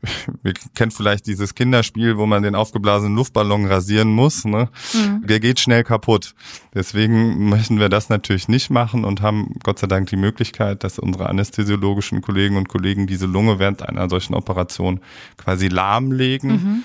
wir 0.43 0.53
kennen 0.75 0.91
vielleicht 0.91 1.25
dieses 1.27 1.55
Kinderspiel, 1.55 2.17
wo 2.17 2.25
man 2.25 2.43
den 2.43 2.55
aufgeblasenen 2.55 3.15
Luftballon 3.15 3.65
rasieren 3.65 4.09
muss. 4.09 4.45
Ne? 4.45 4.69
Mhm. 4.93 5.25
Der 5.25 5.39
geht 5.39 5.59
schnell 5.59 5.83
kaputt. 5.83 6.35
Deswegen 6.73 7.49
möchten 7.49 7.79
wir 7.79 7.89
das 7.89 8.09
natürlich 8.09 8.47
nicht 8.47 8.69
machen 8.69 9.05
und 9.05 9.21
haben 9.21 9.55
Gott 9.63 9.79
sei 9.79 9.87
Dank 9.87 10.09
die 10.09 10.17
Möglichkeit, 10.17 10.83
dass 10.83 10.99
unsere 10.99 11.29
anästhesiologischen 11.29 12.21
Kollegen 12.21 12.57
und 12.57 12.67
Kollegen 12.67 13.07
diese 13.07 13.25
Lunge 13.25 13.59
während 13.59 13.87
einer 13.87 14.09
solchen 14.09 14.33
Operation 14.33 14.99
quasi 15.37 15.67
lahmlegen. 15.67 16.51
Mhm 16.51 16.83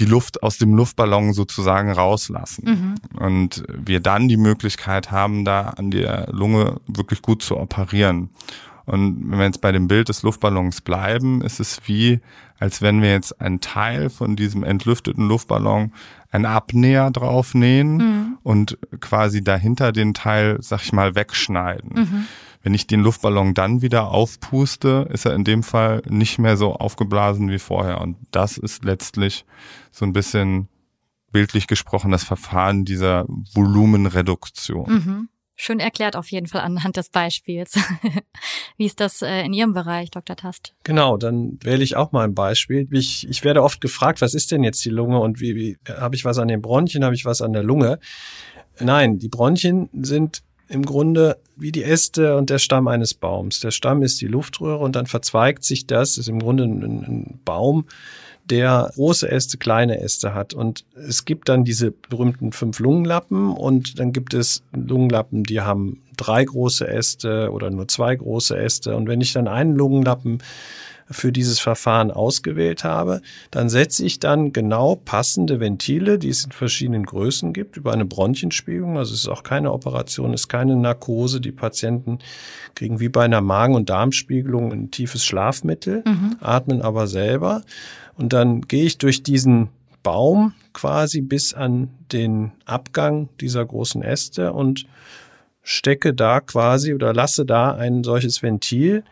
die 0.00 0.06
Luft 0.06 0.42
aus 0.42 0.58
dem 0.58 0.74
Luftballon 0.74 1.32
sozusagen 1.32 1.92
rauslassen. 1.92 2.96
Mhm. 3.12 3.18
Und 3.20 3.64
wir 3.68 4.00
dann 4.00 4.28
die 4.28 4.38
Möglichkeit 4.38 5.10
haben, 5.10 5.44
da 5.44 5.74
an 5.76 5.90
der 5.90 6.28
Lunge 6.32 6.80
wirklich 6.86 7.22
gut 7.22 7.42
zu 7.42 7.56
operieren. 7.56 8.30
Und 8.86 9.30
wenn 9.30 9.38
wir 9.38 9.44
jetzt 9.44 9.60
bei 9.60 9.70
dem 9.70 9.86
Bild 9.86 10.08
des 10.08 10.22
Luftballons 10.22 10.80
bleiben, 10.80 11.42
ist 11.42 11.60
es 11.60 11.80
wie, 11.84 12.20
als 12.58 12.82
wenn 12.82 13.02
wir 13.02 13.12
jetzt 13.12 13.40
einen 13.40 13.60
Teil 13.60 14.10
von 14.10 14.34
diesem 14.34 14.64
entlüfteten 14.64 15.28
Luftballon 15.28 15.92
ein 16.32 16.46
Abnäher 16.46 17.10
draufnähen 17.10 17.96
mhm. 17.96 18.38
und 18.42 18.78
quasi 19.00 19.44
dahinter 19.44 19.92
den 19.92 20.14
Teil, 20.14 20.58
sag 20.60 20.82
ich 20.82 20.92
mal, 20.92 21.14
wegschneiden. 21.14 21.90
Mhm. 21.94 22.26
Wenn 22.62 22.74
ich 22.74 22.86
den 22.86 23.00
Luftballon 23.00 23.54
dann 23.54 23.80
wieder 23.80 24.10
aufpuste, 24.10 25.08
ist 25.10 25.24
er 25.24 25.34
in 25.34 25.44
dem 25.44 25.62
Fall 25.62 26.02
nicht 26.08 26.38
mehr 26.38 26.56
so 26.56 26.74
aufgeblasen 26.74 27.50
wie 27.50 27.58
vorher. 27.58 28.00
Und 28.00 28.16
das 28.30 28.58
ist 28.58 28.84
letztlich 28.84 29.46
so 29.90 30.04
ein 30.04 30.12
bisschen 30.12 30.68
bildlich 31.32 31.66
gesprochen 31.66 32.10
das 32.10 32.24
Verfahren 32.24 32.84
dieser 32.84 33.24
Volumenreduktion. 33.54 34.92
Mhm. 34.92 35.28
Schön 35.62 35.78
erklärt 35.78 36.16
auf 36.16 36.30
jeden 36.30 36.46
Fall 36.46 36.62
anhand 36.62 36.96
des 36.96 37.10
Beispiels. 37.10 37.78
Wie 38.78 38.86
ist 38.86 38.98
das 38.98 39.20
äh, 39.20 39.42
in 39.42 39.52
Ihrem 39.52 39.74
Bereich, 39.74 40.10
Dr. 40.10 40.34
Tast? 40.34 40.74
Genau, 40.84 41.18
dann 41.18 41.58
wähle 41.62 41.84
ich 41.84 41.96
auch 41.96 42.12
mal 42.12 42.24
ein 42.24 42.34
Beispiel. 42.34 42.88
Ich, 42.90 43.28
ich 43.28 43.44
werde 43.44 43.62
oft 43.62 43.82
gefragt, 43.82 44.22
was 44.22 44.32
ist 44.32 44.52
denn 44.52 44.64
jetzt 44.64 44.82
die 44.86 44.90
Lunge 44.90 45.20
und 45.20 45.38
wie, 45.38 45.56
wie 45.56 45.76
habe 45.86 46.16
ich 46.16 46.24
was 46.24 46.38
an 46.38 46.48
den 46.48 46.62
Bronchien, 46.62 47.04
habe 47.04 47.14
ich 47.14 47.26
was 47.26 47.42
an 47.42 47.52
der 47.52 47.62
Lunge? 47.62 47.98
Nein, 48.78 49.18
die 49.18 49.28
Bronchien 49.28 49.90
sind 49.92 50.42
im 50.70 50.86
Grunde 50.86 51.36
wie 51.56 51.72
die 51.72 51.82
Äste 51.82 52.36
und 52.36 52.48
der 52.48 52.58
Stamm 52.58 52.86
eines 52.86 53.12
Baums. 53.12 53.60
Der 53.60 53.72
Stamm 53.72 54.02
ist 54.02 54.20
die 54.20 54.26
Luftröhre 54.26 54.78
und 54.78 54.94
dann 54.94 55.06
verzweigt 55.06 55.64
sich 55.64 55.86
das, 55.86 56.16
ist 56.16 56.28
im 56.28 56.38
Grunde 56.38 56.64
ein, 56.64 56.82
ein 56.82 57.40
Baum, 57.44 57.86
der 58.44 58.90
große 58.94 59.30
Äste, 59.30 59.58
kleine 59.58 60.00
Äste 60.00 60.32
hat. 60.32 60.54
Und 60.54 60.84
es 60.94 61.24
gibt 61.24 61.48
dann 61.48 61.64
diese 61.64 61.90
berühmten 61.90 62.52
fünf 62.52 62.78
Lungenlappen 62.78 63.50
und 63.50 63.98
dann 63.98 64.12
gibt 64.12 64.32
es 64.32 64.62
Lungenlappen, 64.72 65.42
die 65.42 65.60
haben 65.60 66.02
drei 66.16 66.44
große 66.44 66.86
Äste 66.86 67.50
oder 67.50 67.70
nur 67.70 67.88
zwei 67.88 68.14
große 68.14 68.56
Äste. 68.56 68.96
Und 68.96 69.08
wenn 69.08 69.20
ich 69.20 69.32
dann 69.32 69.48
einen 69.48 69.74
Lungenlappen 69.74 70.38
für 71.10 71.32
dieses 71.32 71.58
Verfahren 71.58 72.10
ausgewählt 72.10 72.84
habe, 72.84 73.20
dann 73.50 73.68
setze 73.68 74.04
ich 74.04 74.20
dann 74.20 74.52
genau 74.52 74.94
passende 74.94 75.58
Ventile, 75.58 76.18
die 76.18 76.28
es 76.28 76.44
in 76.44 76.52
verschiedenen 76.52 77.04
Größen 77.04 77.52
gibt, 77.52 77.76
über 77.76 77.92
eine 77.92 78.04
Bronchienspiegelung. 78.04 78.96
Also 78.96 79.14
es 79.14 79.20
ist 79.20 79.28
auch 79.28 79.42
keine 79.42 79.72
Operation, 79.72 80.32
es 80.32 80.42
ist 80.42 80.48
keine 80.48 80.76
Narkose. 80.76 81.40
Die 81.40 81.52
Patienten 81.52 82.20
kriegen 82.74 83.00
wie 83.00 83.08
bei 83.08 83.24
einer 83.24 83.40
Magen- 83.40 83.74
und 83.74 83.90
Darmspiegelung 83.90 84.72
ein 84.72 84.90
tiefes 84.90 85.24
Schlafmittel, 85.24 86.04
mhm. 86.06 86.36
atmen 86.40 86.80
aber 86.80 87.06
selber. 87.08 87.62
Und 88.16 88.32
dann 88.32 88.62
gehe 88.62 88.84
ich 88.84 88.98
durch 88.98 89.22
diesen 89.22 89.68
Baum 90.02 90.54
quasi 90.72 91.20
bis 91.20 91.54
an 91.54 91.90
den 92.12 92.52
Abgang 92.64 93.28
dieser 93.40 93.64
großen 93.64 94.02
Äste 94.02 94.52
und 94.52 94.86
stecke 95.62 96.14
da 96.14 96.40
quasi 96.40 96.94
oder 96.94 97.12
lasse 97.12 97.44
da 97.44 97.74
ein 97.74 98.04
solches 98.04 98.42
Ventil 98.42 99.04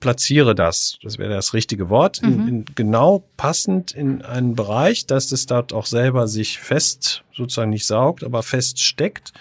platziere 0.00 0.54
das, 0.54 0.98
das 1.02 1.18
wäre 1.18 1.34
das 1.34 1.54
richtige 1.54 1.88
Wort, 1.88 2.22
in, 2.22 2.42
mhm. 2.42 2.48
in 2.48 2.64
genau 2.74 3.24
passend 3.36 3.92
in 3.92 4.22
einen 4.22 4.54
Bereich, 4.54 5.06
dass 5.06 5.32
es 5.32 5.46
dort 5.46 5.72
auch 5.72 5.86
selber 5.86 6.28
sich 6.28 6.58
fest, 6.58 7.24
sozusagen 7.32 7.70
nicht 7.70 7.86
saugt, 7.86 8.22
aber 8.22 8.42
fest 8.42 8.80
steckt. 8.80 9.32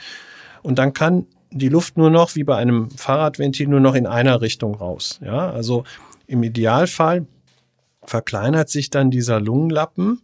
Und 0.63 0.79
dann 0.79 0.93
kann 0.93 1.27
die 1.51 1.69
Luft 1.69 1.97
nur 1.97 2.09
noch, 2.09 2.35
wie 2.35 2.43
bei 2.43 2.57
einem 2.57 2.89
Fahrradventil, 2.91 3.67
nur 3.67 3.79
noch 3.79 3.95
in 3.95 4.07
einer 4.07 4.41
Richtung 4.41 4.75
raus. 4.75 5.19
Ja, 5.23 5.49
also 5.51 5.83
im 6.25 6.43
Idealfall 6.43 7.25
verkleinert 8.03 8.69
sich 8.69 8.89
dann 8.89 9.11
dieser 9.11 9.39
Lungenlappen. 9.39 10.21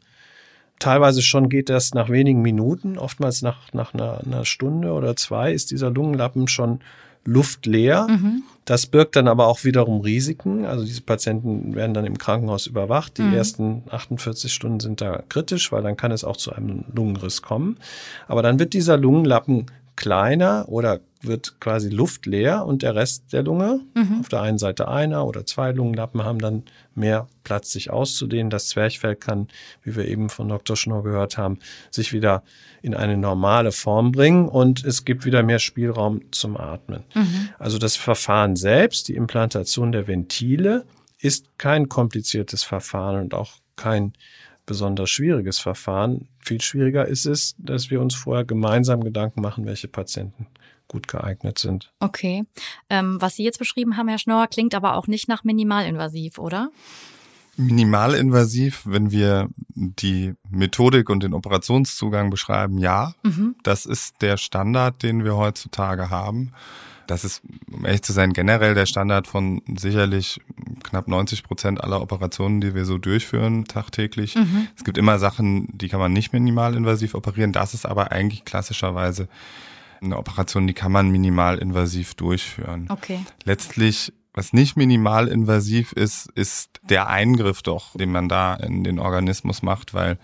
Teilweise 0.79 1.21
schon 1.21 1.47
geht 1.47 1.69
das 1.69 1.93
nach 1.93 2.09
wenigen 2.09 2.41
Minuten, 2.41 2.97
oftmals 2.97 3.41
nach, 3.41 3.71
nach 3.73 3.93
einer, 3.93 4.21
einer 4.25 4.45
Stunde 4.45 4.91
oder 4.91 5.15
zwei 5.15 5.53
ist 5.53 5.71
dieser 5.71 5.91
Lungenlappen 5.91 6.47
schon 6.47 6.81
luftleer. 7.25 8.07
Mhm. 8.09 8.43
Das 8.65 8.85
birgt 8.85 9.15
dann 9.17 9.27
aber 9.27 9.47
auch 9.47 9.63
wiederum 9.65 10.01
Risiken. 10.01 10.65
Also 10.65 10.85
diese 10.85 11.01
Patienten 11.01 11.75
werden 11.75 11.93
dann 11.93 12.05
im 12.05 12.17
Krankenhaus 12.17 12.65
überwacht. 12.65 13.17
Die 13.17 13.23
mhm. 13.23 13.33
ersten 13.33 13.83
48 13.89 14.53
Stunden 14.53 14.79
sind 14.79 15.01
da 15.01 15.23
kritisch, 15.27 15.71
weil 15.71 15.83
dann 15.83 15.97
kann 15.97 16.11
es 16.11 16.23
auch 16.23 16.37
zu 16.37 16.53
einem 16.53 16.85
Lungenriss 16.93 17.41
kommen. 17.41 17.77
Aber 18.27 18.41
dann 18.41 18.59
wird 18.59 18.73
dieser 18.73 18.97
Lungenlappen 18.97 19.65
kleiner 19.95 20.65
oder 20.67 20.99
wird 21.21 21.59
quasi 21.59 21.89
luftleer 21.89 22.65
und 22.65 22.81
der 22.81 22.95
Rest 22.95 23.31
der 23.31 23.43
Lunge, 23.43 23.79
mhm. 23.95 24.19
auf 24.19 24.29
der 24.29 24.41
einen 24.41 24.57
Seite 24.57 24.87
einer 24.87 25.25
oder 25.25 25.45
zwei 25.45 25.71
Lungenlappen, 25.71 26.23
haben 26.23 26.39
dann 26.39 26.63
mehr 26.95 27.27
Platz, 27.43 27.71
sich 27.71 27.89
auszudehnen. 27.89 28.49
Das 28.49 28.67
Zwerchfell 28.67 29.15
kann, 29.15 29.47
wie 29.83 29.95
wir 29.95 30.07
eben 30.07 30.29
von 30.29 30.49
Dr. 30.49 30.75
Schnorr 30.75 31.03
gehört 31.03 31.37
haben, 31.37 31.59
sich 31.91 32.11
wieder 32.13 32.43
in 32.81 32.93
eine 32.93 33.17
normale 33.17 33.71
Form 33.71 34.11
bringen 34.11 34.49
und 34.49 34.83
es 34.83 35.05
gibt 35.05 35.25
wieder 35.25 35.43
mehr 35.43 35.59
Spielraum 35.59 36.21
zum 36.31 36.57
Atmen. 36.57 37.03
Mhm. 37.15 37.49
Also 37.57 37.77
das 37.77 37.95
Verfahren 37.95 38.55
selbst, 38.55 39.07
die 39.07 39.15
Implantation 39.15 39.91
der 39.91 40.07
Ventile, 40.07 40.85
ist 41.19 41.57
kein 41.57 41.87
kompliziertes 41.87 42.63
Verfahren 42.63 43.21
und 43.21 43.33
auch 43.33 43.53
kein 43.77 44.13
besonders 44.65 45.09
schwieriges 45.09 45.59
Verfahren. 45.59 46.27
Viel 46.39 46.61
schwieriger 46.61 47.07
ist 47.07 47.25
es, 47.25 47.55
dass 47.57 47.89
wir 47.89 48.01
uns 48.01 48.15
vorher 48.15 48.45
gemeinsam 48.45 49.03
Gedanken 49.03 49.41
machen, 49.41 49.65
welche 49.65 49.87
Patienten 49.87 50.47
gut 50.87 51.07
geeignet 51.07 51.59
sind. 51.59 51.91
Okay. 51.99 52.43
Ähm, 52.89 53.19
was 53.19 53.35
Sie 53.35 53.43
jetzt 53.43 53.59
beschrieben 53.59 53.97
haben, 53.97 54.07
Herr 54.07 54.19
Schnorr, 54.19 54.47
klingt 54.47 54.75
aber 54.75 54.95
auch 54.95 55.07
nicht 55.07 55.27
nach 55.27 55.43
minimalinvasiv, 55.43 56.37
oder? 56.37 56.69
Minimalinvasiv, 57.55 58.81
wenn 58.85 59.11
wir 59.11 59.47
die 59.69 60.33
Methodik 60.49 61.09
und 61.09 61.23
den 61.23 61.33
Operationszugang 61.33 62.29
beschreiben, 62.29 62.77
ja. 62.79 63.13
Mhm. 63.23 63.55
Das 63.63 63.85
ist 63.85 64.21
der 64.21 64.37
Standard, 64.37 65.03
den 65.03 65.23
wir 65.23 65.35
heutzutage 65.35 66.09
haben. 66.09 66.53
Das 67.07 67.23
ist, 67.23 67.41
um 67.71 67.85
ehrlich 67.85 68.03
zu 68.03 68.13
sein, 68.13 68.33
generell 68.33 68.73
der 68.75 68.85
Standard 68.85 69.27
von 69.27 69.61
sicherlich 69.77 70.39
knapp 70.83 71.07
90 71.07 71.43
Prozent 71.43 71.83
aller 71.83 72.01
Operationen, 72.01 72.61
die 72.61 72.75
wir 72.75 72.85
so 72.85 72.97
durchführen 72.97 73.65
tagtäglich. 73.65 74.35
Mhm. 74.35 74.67
Es 74.75 74.83
gibt 74.83 74.97
immer 74.97 75.19
Sachen, 75.19 75.67
die 75.77 75.89
kann 75.89 75.99
man 75.99 76.13
nicht 76.13 76.33
minimalinvasiv 76.33 77.13
operieren. 77.15 77.51
Das 77.51 77.73
ist 77.73 77.85
aber 77.85 78.11
eigentlich 78.11 78.45
klassischerweise 78.45 79.27
eine 80.01 80.17
Operation, 80.17 80.67
die 80.67 80.73
kann 80.73 80.91
man 80.91 81.09
minimalinvasiv 81.09 82.15
durchführen. 82.15 82.87
Okay. 82.89 83.19
Letztlich 83.45 84.11
was 84.33 84.51
nicht 84.51 84.75
minimalinvasiv 84.75 85.91
ist, 85.93 86.27
ist 86.33 86.79
der 86.81 87.07
Eingriff 87.07 87.61
doch, 87.61 87.95
den 87.95 88.11
man 88.11 88.27
da 88.27 88.55
in 88.55 88.83
den 88.83 88.97
Organismus 88.97 89.61
macht, 89.61 89.93
weil 89.93 90.17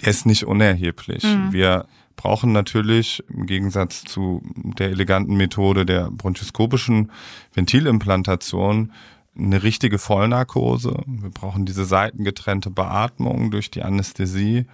der 0.00 0.08
ist 0.08 0.26
nicht 0.26 0.44
unerheblich. 0.44 1.22
Mhm. 1.22 1.52
Wir 1.52 1.86
brauchen 2.16 2.52
natürlich 2.52 3.22
im 3.28 3.46
Gegensatz 3.46 4.04
zu 4.04 4.42
der 4.54 4.90
eleganten 4.90 5.36
Methode 5.36 5.84
der 5.84 6.10
bronchoskopischen 6.10 7.10
Ventilimplantation 7.52 8.92
eine 9.36 9.62
richtige 9.62 9.98
Vollnarkose. 9.98 11.02
Wir 11.06 11.30
brauchen 11.30 11.66
diese 11.66 11.84
seitengetrennte 11.84 12.70
Beatmung 12.70 13.50
durch 13.50 13.70
die 13.70 13.82
Anästhesie. 13.82 14.66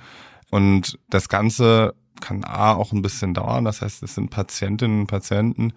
Und 0.50 0.98
das 1.08 1.28
Ganze 1.28 1.94
kann 2.20 2.44
A 2.44 2.74
auch 2.74 2.92
ein 2.92 3.02
bisschen 3.02 3.34
dauern. 3.34 3.64
Das 3.64 3.80
heißt, 3.80 4.02
es 4.02 4.14
sind 4.14 4.30
Patientinnen 4.30 5.00
und 5.00 5.06
Patienten, 5.06 5.72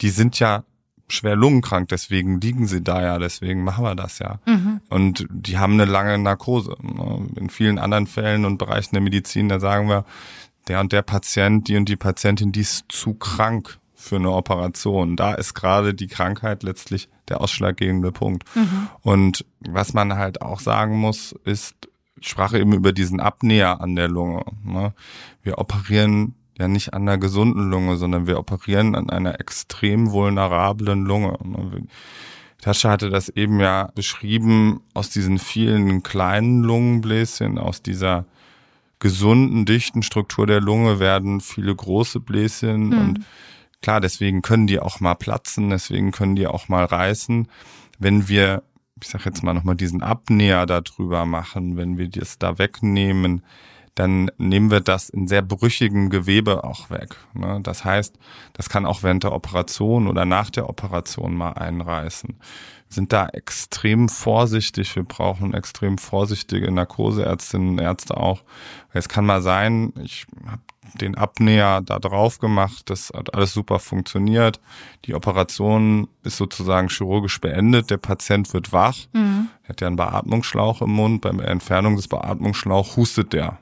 die 0.00 0.10
sind 0.10 0.38
ja 0.40 0.64
schwer 1.06 1.36
lungenkrank, 1.36 1.88
deswegen 1.88 2.40
liegen 2.40 2.66
sie 2.66 2.82
da 2.82 3.02
ja, 3.02 3.18
deswegen 3.18 3.62
machen 3.62 3.84
wir 3.84 3.94
das 3.94 4.18
ja. 4.18 4.40
Mhm. 4.46 4.80
Und 4.88 5.26
die 5.30 5.58
haben 5.58 5.74
eine 5.74 5.84
lange 5.84 6.16
Narkose. 6.18 6.76
In 7.36 7.50
vielen 7.50 7.78
anderen 7.78 8.06
Fällen 8.06 8.44
und 8.44 8.58
Bereichen 8.58 8.94
der 8.94 9.02
Medizin, 9.02 9.48
da 9.48 9.60
sagen 9.60 9.88
wir, 9.88 10.04
der 10.68 10.80
und 10.80 10.92
der 10.92 11.02
Patient, 11.02 11.68
die 11.68 11.76
und 11.76 11.88
die 11.88 11.96
Patientin, 11.96 12.52
die 12.52 12.60
ist 12.60 12.84
zu 12.88 13.14
krank 13.14 13.78
für 13.94 14.16
eine 14.16 14.30
Operation. 14.32 15.16
Da 15.16 15.34
ist 15.34 15.54
gerade 15.54 15.94
die 15.94 16.08
Krankheit 16.08 16.62
letztlich 16.62 17.08
der 17.28 17.40
ausschlaggebende 17.40 18.12
Punkt. 18.12 18.44
Mhm. 18.54 18.88
Und 19.00 19.46
was 19.60 19.94
man 19.94 20.14
halt 20.14 20.42
auch 20.42 20.60
sagen 20.60 20.98
muss, 20.98 21.32
ist, 21.44 21.88
ich 22.20 22.28
sprach 22.28 22.54
eben 22.54 22.72
über 22.72 22.92
diesen 22.92 23.20
Abnäher 23.20 23.80
an 23.80 23.96
der 23.96 24.08
Lunge. 24.08 24.44
Ne? 24.62 24.94
Wir 25.42 25.58
operieren 25.58 26.34
ja 26.58 26.68
nicht 26.68 26.94
an 26.94 27.02
einer 27.02 27.18
gesunden 27.18 27.70
Lunge, 27.70 27.96
sondern 27.96 28.26
wir 28.26 28.38
operieren 28.38 28.94
an 28.94 29.10
einer 29.10 29.40
extrem 29.40 30.10
vulnerablen 30.10 31.04
Lunge. 31.04 31.36
Ne? 31.42 31.86
Tascha 32.60 32.90
hatte 32.90 33.10
das 33.10 33.28
eben 33.28 33.60
ja 33.60 33.90
beschrieben, 33.94 34.80
aus 34.94 35.10
diesen 35.10 35.38
vielen 35.38 36.02
kleinen 36.02 36.62
Lungenbläschen, 36.62 37.58
aus 37.58 37.82
dieser 37.82 38.24
gesunden, 39.04 39.66
dichten 39.66 40.02
Struktur 40.02 40.46
der 40.46 40.62
Lunge 40.62 40.98
werden 40.98 41.42
viele 41.42 41.76
große 41.76 42.20
Bläschen 42.20 42.86
mhm. 42.86 42.98
und 42.98 43.20
klar, 43.82 44.00
deswegen 44.00 44.40
können 44.40 44.66
die 44.66 44.80
auch 44.80 44.98
mal 44.98 45.14
platzen, 45.14 45.68
deswegen 45.68 46.10
können 46.10 46.36
die 46.36 46.46
auch 46.46 46.70
mal 46.70 46.86
reißen. 46.86 47.46
Wenn 47.98 48.28
wir, 48.28 48.62
ich 49.02 49.08
sag 49.08 49.26
jetzt 49.26 49.42
mal 49.42 49.52
nochmal 49.52 49.76
diesen 49.76 50.02
Abnäher 50.02 50.64
darüber 50.64 51.26
machen, 51.26 51.76
wenn 51.76 51.98
wir 51.98 52.08
das 52.08 52.38
da 52.38 52.56
wegnehmen, 52.56 53.42
dann 53.94 54.30
nehmen 54.38 54.70
wir 54.70 54.80
das 54.80 55.08
in 55.08 55.28
sehr 55.28 55.42
brüchigem 55.42 56.10
Gewebe 56.10 56.64
auch 56.64 56.90
weg. 56.90 57.16
Ne? 57.32 57.60
Das 57.62 57.84
heißt, 57.84 58.18
das 58.52 58.68
kann 58.68 58.86
auch 58.86 59.02
während 59.02 59.22
der 59.22 59.32
Operation 59.32 60.08
oder 60.08 60.24
nach 60.24 60.50
der 60.50 60.68
Operation 60.68 61.34
mal 61.34 61.52
einreißen. 61.52 62.30
Wir 62.30 62.94
sind 62.94 63.12
da 63.12 63.28
extrem 63.28 64.08
vorsichtig. 64.08 64.94
Wir 64.96 65.04
brauchen 65.04 65.54
extrem 65.54 65.98
vorsichtige 65.98 66.70
Narkoseärztinnen 66.72 67.70
und 67.70 67.78
Ärzte 67.78 68.16
auch. 68.16 68.42
Es 68.92 69.08
kann 69.08 69.26
mal 69.26 69.42
sein, 69.42 69.92
ich 70.02 70.26
habe 70.46 70.62
den 71.00 71.16
Abnäher 71.16 71.80
da 71.80 71.98
drauf 71.98 72.38
gemacht, 72.38 72.90
das 72.90 73.10
hat 73.14 73.34
alles 73.34 73.52
super 73.52 73.78
funktioniert. 73.78 74.60
Die 75.06 75.14
Operation 75.14 76.08
ist 76.22 76.36
sozusagen 76.36 76.88
chirurgisch 76.88 77.40
beendet, 77.40 77.90
der 77.90 77.96
Patient 77.96 78.52
wird 78.52 78.72
wach, 78.72 78.96
mhm. 79.12 79.48
er 79.62 79.68
hat 79.70 79.80
ja 79.80 79.86
einen 79.86 79.96
Beatmungsschlauch 79.96 80.82
im 80.82 80.90
Mund, 80.90 81.22
bei 81.22 81.30
der 81.30 81.48
Entfernung 81.48 81.96
des 81.96 82.06
Beatmungsschlauchs 82.06 82.96
hustet 82.96 83.32
der. 83.32 83.58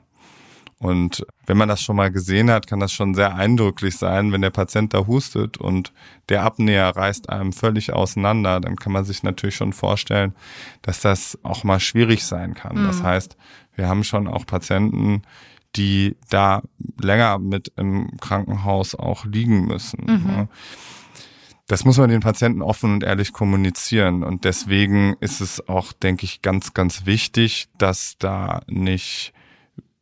Und 0.83 1.25
wenn 1.45 1.55
man 1.55 1.69
das 1.69 1.81
schon 1.81 1.95
mal 1.95 2.11
gesehen 2.11 2.51
hat, 2.51 2.67
kann 2.67 2.81
das 2.81 2.91
schon 2.91 3.13
sehr 3.13 3.35
eindrücklich 3.35 3.95
sein, 3.95 4.33
wenn 4.33 4.41
der 4.41 4.49
Patient 4.49 4.93
da 4.93 5.07
hustet 5.07 5.57
und 5.57 5.93
der 6.27 6.43
Abnäher 6.43 6.89
reißt 6.93 7.29
einem 7.29 7.53
völlig 7.53 7.93
auseinander, 7.93 8.59
dann 8.59 8.75
kann 8.75 8.91
man 8.91 9.05
sich 9.05 9.23
natürlich 9.23 9.55
schon 9.55 9.71
vorstellen, 9.71 10.35
dass 10.81 10.99
das 10.99 11.39
auch 11.41 11.63
mal 11.63 11.79
schwierig 11.79 12.25
sein 12.25 12.53
kann. 12.53 12.81
Mhm. 12.81 12.87
Das 12.87 13.01
heißt, 13.01 13.37
wir 13.77 13.87
haben 13.87 14.03
schon 14.03 14.27
auch 14.27 14.45
Patienten, 14.45 15.21
die 15.77 16.17
da 16.29 16.61
länger 17.01 17.39
mit 17.39 17.71
im 17.77 18.17
Krankenhaus 18.19 18.93
auch 18.93 19.23
liegen 19.23 19.65
müssen. 19.65 20.03
Mhm. 20.05 20.47
Das 21.67 21.85
muss 21.85 21.97
man 21.97 22.09
den 22.09 22.19
Patienten 22.19 22.61
offen 22.61 22.95
und 22.95 23.03
ehrlich 23.03 23.31
kommunizieren. 23.31 24.23
Und 24.23 24.43
deswegen 24.43 25.15
ist 25.21 25.39
es 25.39 25.65
auch, 25.69 25.93
denke 25.93 26.25
ich, 26.25 26.41
ganz, 26.41 26.73
ganz 26.73 27.05
wichtig, 27.05 27.69
dass 27.77 28.17
da 28.19 28.63
nicht 28.67 29.33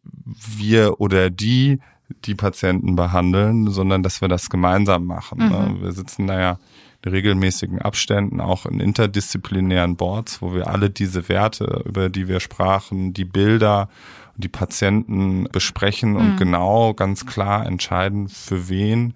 wir 0.04 1.00
oder 1.00 1.30
die 1.30 1.80
die 2.26 2.36
Patienten 2.36 2.96
behandeln, 2.96 3.70
sondern 3.70 4.04
dass 4.04 4.22
wir 4.22 4.28
das 4.28 4.50
gemeinsam 4.50 5.06
machen. 5.06 5.38
Ne? 5.38 5.46
Mhm. 5.46 5.74
Ne? 5.76 5.82
Wir 5.82 5.92
sitzen 5.94 6.28
da 6.28 6.40
ja 6.40 6.60
in 7.04 7.12
regelmäßigen 7.12 7.82
Abständen 7.82 8.42
auch 8.42 8.66
in 8.66 8.80
interdisziplinären 8.80 9.96
Boards, 9.96 10.42
wo 10.42 10.54
wir 10.54 10.68
alle 10.68 10.90
diese 10.90 11.30
Werte, 11.30 11.84
über 11.86 12.10
die 12.10 12.28
wir 12.28 12.40
sprachen, 12.40 13.14
die 13.14 13.26
Bilder 13.26 13.90
die 14.36 14.50
Patienten 14.50 15.48
besprechen 15.52 16.16
und 16.16 16.34
mhm. 16.34 16.38
genau 16.38 16.94
ganz 16.94 17.26
klar 17.26 17.66
entscheiden, 17.66 18.28
für 18.28 18.70
wen 18.70 19.14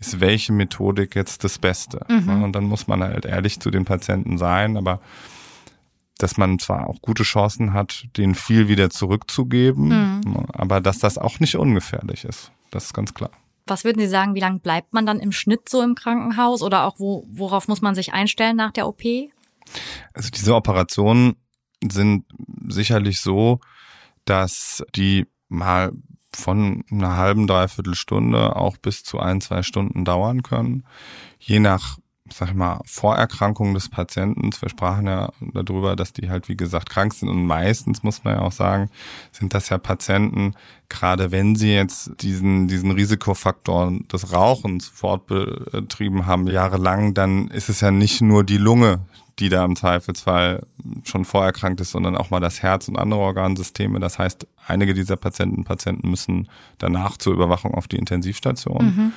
ist 0.00 0.20
welche 0.20 0.52
Methodik 0.52 1.14
jetzt 1.14 1.44
das 1.44 1.58
Beste. 1.58 2.00
Mhm. 2.08 2.26
Ne? 2.26 2.44
Und 2.44 2.52
dann 2.52 2.64
muss 2.64 2.88
man 2.88 3.02
halt 3.02 3.24
ehrlich 3.24 3.60
zu 3.60 3.70
den 3.70 3.84
Patienten 3.84 4.38
sein, 4.38 4.76
aber 4.76 5.00
dass 6.18 6.36
man 6.36 6.58
zwar 6.58 6.88
auch 6.88 7.02
gute 7.02 7.24
Chancen 7.24 7.72
hat, 7.72 8.06
denen 8.16 8.34
viel 8.34 8.68
wieder 8.68 8.90
zurückzugeben, 8.90 10.20
mhm. 10.24 10.46
aber 10.52 10.80
dass 10.80 10.98
das 10.98 11.18
auch 11.18 11.40
nicht 11.40 11.56
ungefährlich 11.56 12.24
ist. 12.24 12.52
Das 12.70 12.86
ist 12.86 12.94
ganz 12.94 13.14
klar. 13.14 13.30
Was 13.66 13.84
würden 13.84 13.98
Sie 13.98 14.08
sagen, 14.08 14.34
wie 14.34 14.40
lange 14.40 14.58
bleibt 14.58 14.92
man 14.92 15.06
dann 15.06 15.18
im 15.18 15.32
Schnitt 15.32 15.68
so 15.68 15.80
im 15.80 15.94
Krankenhaus 15.94 16.62
oder 16.62 16.84
auch 16.84 16.98
wo, 16.98 17.26
worauf 17.30 17.66
muss 17.66 17.80
man 17.80 17.94
sich 17.94 18.12
einstellen 18.12 18.56
nach 18.56 18.72
der 18.72 18.86
OP? 18.86 19.02
Also 20.12 20.30
diese 20.30 20.54
Operationen 20.54 21.36
sind 21.82 22.26
sicherlich 22.68 23.20
so, 23.20 23.60
dass 24.26 24.84
die 24.94 25.26
mal 25.48 25.92
von 26.34 26.84
einer 26.90 27.16
halben, 27.16 27.46
dreiviertel 27.46 27.94
Stunde 27.94 28.56
auch 28.56 28.76
bis 28.76 29.02
zu 29.02 29.18
ein, 29.18 29.40
zwei 29.40 29.62
Stunden 29.62 30.04
dauern 30.04 30.42
können. 30.42 30.84
Je 31.38 31.58
nach 31.58 31.98
sag 32.36 32.48
ich 32.48 32.54
mal, 32.54 32.80
Vorerkrankungen 32.84 33.74
des 33.74 33.88
Patienten. 33.88 34.50
Wir 34.58 34.68
sprachen 34.68 35.06
ja 35.06 35.30
darüber, 35.40 35.94
dass 35.94 36.12
die 36.12 36.30
halt, 36.30 36.48
wie 36.48 36.56
gesagt, 36.56 36.90
krank 36.90 37.14
sind. 37.14 37.28
Und 37.28 37.46
meistens, 37.46 38.02
muss 38.02 38.24
man 38.24 38.34
ja 38.34 38.40
auch 38.40 38.50
sagen, 38.50 38.90
sind 39.30 39.54
das 39.54 39.68
ja 39.68 39.78
Patienten, 39.78 40.54
gerade 40.88 41.30
wenn 41.30 41.54
sie 41.54 41.72
jetzt 41.72 42.10
diesen, 42.22 42.66
diesen 42.66 42.90
Risikofaktor 42.90 43.92
des 44.12 44.32
Rauchens 44.32 44.88
fortbetrieben 44.88 46.26
haben, 46.26 46.48
jahrelang, 46.48 47.14
dann 47.14 47.46
ist 47.48 47.68
es 47.68 47.80
ja 47.80 47.92
nicht 47.92 48.20
nur 48.20 48.42
die 48.42 48.58
Lunge, 48.58 49.00
die 49.38 49.48
da 49.48 49.64
im 49.64 49.76
Zweifelsfall 49.76 50.66
schon 51.04 51.24
vorerkrankt 51.24 51.80
ist, 51.80 51.92
sondern 51.92 52.16
auch 52.16 52.30
mal 52.30 52.40
das 52.40 52.62
Herz 52.62 52.88
und 52.88 52.98
andere 52.98 53.20
Organsysteme. 53.20 54.00
Das 54.00 54.18
heißt, 54.18 54.46
einige 54.66 54.92
dieser 54.92 55.16
Patienten 55.16 55.62
Patienten 55.62 56.10
müssen 56.10 56.48
danach 56.78 57.16
zur 57.16 57.32
Überwachung 57.32 57.74
auf 57.74 57.86
die 57.86 57.96
Intensivstation. 57.96 58.84
Mhm. 58.84 59.12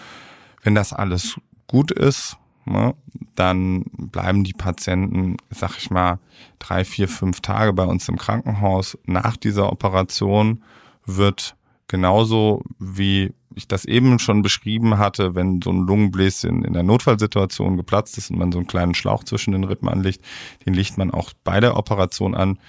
Wenn 0.62 0.75
das 0.75 0.93
alles 0.93 1.39
gut 1.65 1.91
ist, 1.91 2.38
ne, 2.71 2.95
dann 3.36 3.84
bleiben 3.93 4.43
die 4.43 4.53
Patienten, 4.53 5.38
sag 5.49 5.77
ich 5.77 5.89
mal, 5.89 6.19
drei, 6.60 6.84
vier, 6.86 7.08
fünf 7.08 7.41
Tage 7.41 7.73
bei 7.73 7.86
uns 7.86 8.08
im 8.10 8.17
Krankenhaus. 8.17 8.97
Nach 9.06 9.38
dieser 9.38 9.71
Operation 9.71 10.63
wird 11.06 11.56
genauso 11.88 12.63
wie 12.80 13.34
ich 13.56 13.67
das 13.67 13.86
eben 13.86 14.19
schon 14.19 14.43
beschrieben 14.43 14.97
hatte, 14.97 15.34
wenn 15.36 15.62
so 15.62 15.71
ein 15.71 15.80
Lungenbläschen 15.80 16.63
in 16.63 16.73
der 16.73 16.84
Notfallsituation 16.84 17.75
geplatzt 17.75 18.17
ist 18.17 18.30
und 18.30 18.38
man 18.38 18.51
so 18.51 18.60
einen 18.60 18.67
kleinen 18.67 18.93
Schlauch 18.93 19.23
zwischen 19.23 19.51
den 19.51 19.63
Rippen 19.63 19.89
anlegt, 19.89 20.23
den 20.65 20.73
legt 20.73 20.97
man 20.97 21.12
auch 21.12 21.34
bei 21.43 21.60
der 21.60 21.75
Operation 21.75 22.36
an 22.36 22.60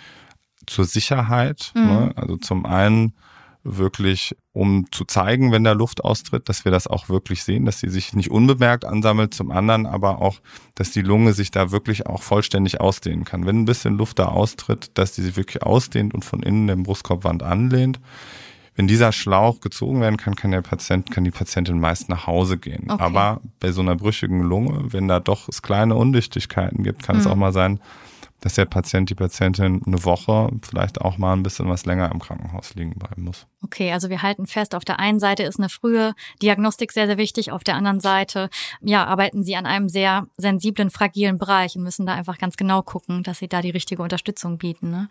zur 0.66 0.86
Sicherheit. 0.86 1.72
Mhm. 1.74 1.82
Ne? 1.82 2.12
Also 2.16 2.36
zum 2.36 2.64
einen 2.64 3.12
wirklich, 3.76 4.36
um 4.52 4.86
zu 4.90 5.04
zeigen, 5.04 5.52
wenn 5.52 5.64
da 5.64 5.72
Luft 5.72 6.04
austritt, 6.04 6.48
dass 6.48 6.64
wir 6.64 6.72
das 6.72 6.86
auch 6.86 7.08
wirklich 7.08 7.42
sehen, 7.42 7.64
dass 7.64 7.80
sie 7.80 7.88
sich 7.88 8.14
nicht 8.14 8.30
unbemerkt 8.30 8.84
ansammelt, 8.84 9.34
zum 9.34 9.50
anderen 9.50 9.86
aber 9.86 10.20
auch, 10.20 10.38
dass 10.74 10.90
die 10.90 11.02
Lunge 11.02 11.32
sich 11.32 11.50
da 11.50 11.70
wirklich 11.70 12.06
auch 12.06 12.22
vollständig 12.22 12.80
ausdehnen 12.80 13.24
kann. 13.24 13.46
Wenn 13.46 13.60
ein 13.60 13.64
bisschen 13.66 13.96
Luft 13.96 14.18
da 14.18 14.26
austritt, 14.26 14.90
dass 14.94 15.12
die 15.12 15.22
sich 15.22 15.36
wirklich 15.36 15.62
ausdehnt 15.62 16.14
und 16.14 16.24
von 16.24 16.42
innen 16.42 16.66
den 16.66 16.82
Brustkorbwand 16.82 17.42
anlehnt. 17.42 18.00
Wenn 18.74 18.86
dieser 18.86 19.10
Schlauch 19.10 19.58
gezogen 19.58 20.00
werden 20.00 20.18
kann, 20.18 20.36
kann 20.36 20.52
der 20.52 20.62
Patient, 20.62 21.10
kann 21.10 21.24
die 21.24 21.32
Patientin 21.32 21.80
meist 21.80 22.08
nach 22.08 22.28
Hause 22.28 22.58
gehen. 22.58 22.84
Okay. 22.88 23.02
Aber 23.02 23.40
bei 23.58 23.72
so 23.72 23.80
einer 23.80 23.96
brüchigen 23.96 24.40
Lunge, 24.40 24.92
wenn 24.92 25.08
da 25.08 25.18
doch 25.18 25.48
es 25.48 25.62
kleine 25.62 25.96
Undichtigkeiten 25.96 26.84
gibt, 26.84 27.02
kann 27.02 27.16
mhm. 27.16 27.22
es 27.22 27.26
auch 27.26 27.34
mal 27.34 27.52
sein, 27.52 27.80
dass 28.40 28.54
der 28.54 28.66
Patient, 28.66 29.10
die 29.10 29.14
Patientin 29.14 29.82
eine 29.84 30.04
Woche, 30.04 30.50
vielleicht 30.62 31.00
auch 31.00 31.18
mal 31.18 31.32
ein 31.32 31.42
bisschen 31.42 31.68
was 31.68 31.86
länger 31.86 32.10
im 32.12 32.20
Krankenhaus 32.20 32.74
liegen 32.74 32.94
bleiben 32.94 33.24
muss. 33.24 33.46
Okay, 33.64 33.92
also 33.92 34.08
wir 34.08 34.22
halten 34.22 34.46
fest, 34.46 34.76
auf 34.76 34.84
der 34.84 35.00
einen 35.00 35.18
Seite 35.18 35.42
ist 35.42 35.58
eine 35.58 35.68
frühe 35.68 36.14
Diagnostik 36.40 36.92
sehr, 36.92 37.06
sehr 37.06 37.18
wichtig, 37.18 37.50
auf 37.50 37.64
der 37.64 37.74
anderen 37.74 37.98
Seite, 37.98 38.50
ja, 38.80 39.04
arbeiten 39.04 39.42
Sie 39.42 39.56
an 39.56 39.66
einem 39.66 39.88
sehr 39.88 40.28
sensiblen, 40.36 40.90
fragilen 40.90 41.38
Bereich 41.38 41.74
und 41.74 41.82
müssen 41.82 42.06
da 42.06 42.14
einfach 42.14 42.38
ganz 42.38 42.56
genau 42.56 42.82
gucken, 42.82 43.24
dass 43.24 43.38
Sie 43.38 43.48
da 43.48 43.60
die 43.60 43.70
richtige 43.70 44.02
Unterstützung 44.02 44.58
bieten. 44.58 44.90
Ne? 44.90 45.08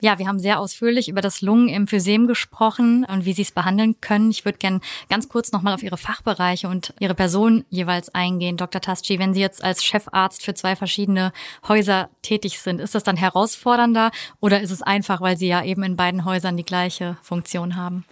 Ja, 0.00 0.18
wir 0.18 0.26
haben 0.26 0.40
sehr 0.40 0.58
ausführlich 0.58 1.08
über 1.08 1.20
das 1.20 1.42
Lungenemphysem 1.42 2.26
gesprochen 2.26 3.04
und 3.04 3.24
wie 3.24 3.32
Sie 3.32 3.42
es 3.42 3.52
behandeln 3.52 4.00
können. 4.00 4.30
Ich 4.30 4.44
würde 4.44 4.58
gerne 4.58 4.80
ganz 5.08 5.28
kurz 5.28 5.52
nochmal 5.52 5.74
auf 5.74 5.84
Ihre 5.84 5.96
Fachbereiche 5.96 6.68
und 6.68 6.92
Ihre 6.98 7.14
Person 7.14 7.64
jeweils 7.68 8.12
eingehen. 8.12 8.56
Dr. 8.56 8.80
Tasci, 8.80 9.20
wenn 9.20 9.32
Sie 9.32 9.40
jetzt 9.40 9.62
als 9.62 9.84
Chefarzt 9.84 10.42
für 10.42 10.54
zwei 10.54 10.74
verschiedene 10.74 11.32
Häuser 11.68 12.10
tätig 12.22 12.55
sind, 12.60 12.80
ist 12.80 12.94
das 12.94 13.04
dann 13.04 13.16
herausfordernder 13.16 14.10
oder 14.40 14.60
ist 14.60 14.70
es 14.70 14.82
einfach, 14.82 15.20
weil 15.20 15.36
Sie 15.36 15.48
ja 15.48 15.64
eben 15.64 15.82
in 15.82 15.96
beiden 15.96 16.24
Häusern 16.24 16.56
die 16.56 16.64
gleiche 16.64 17.16
Funktion 17.22 17.76
haben? 17.76 18.04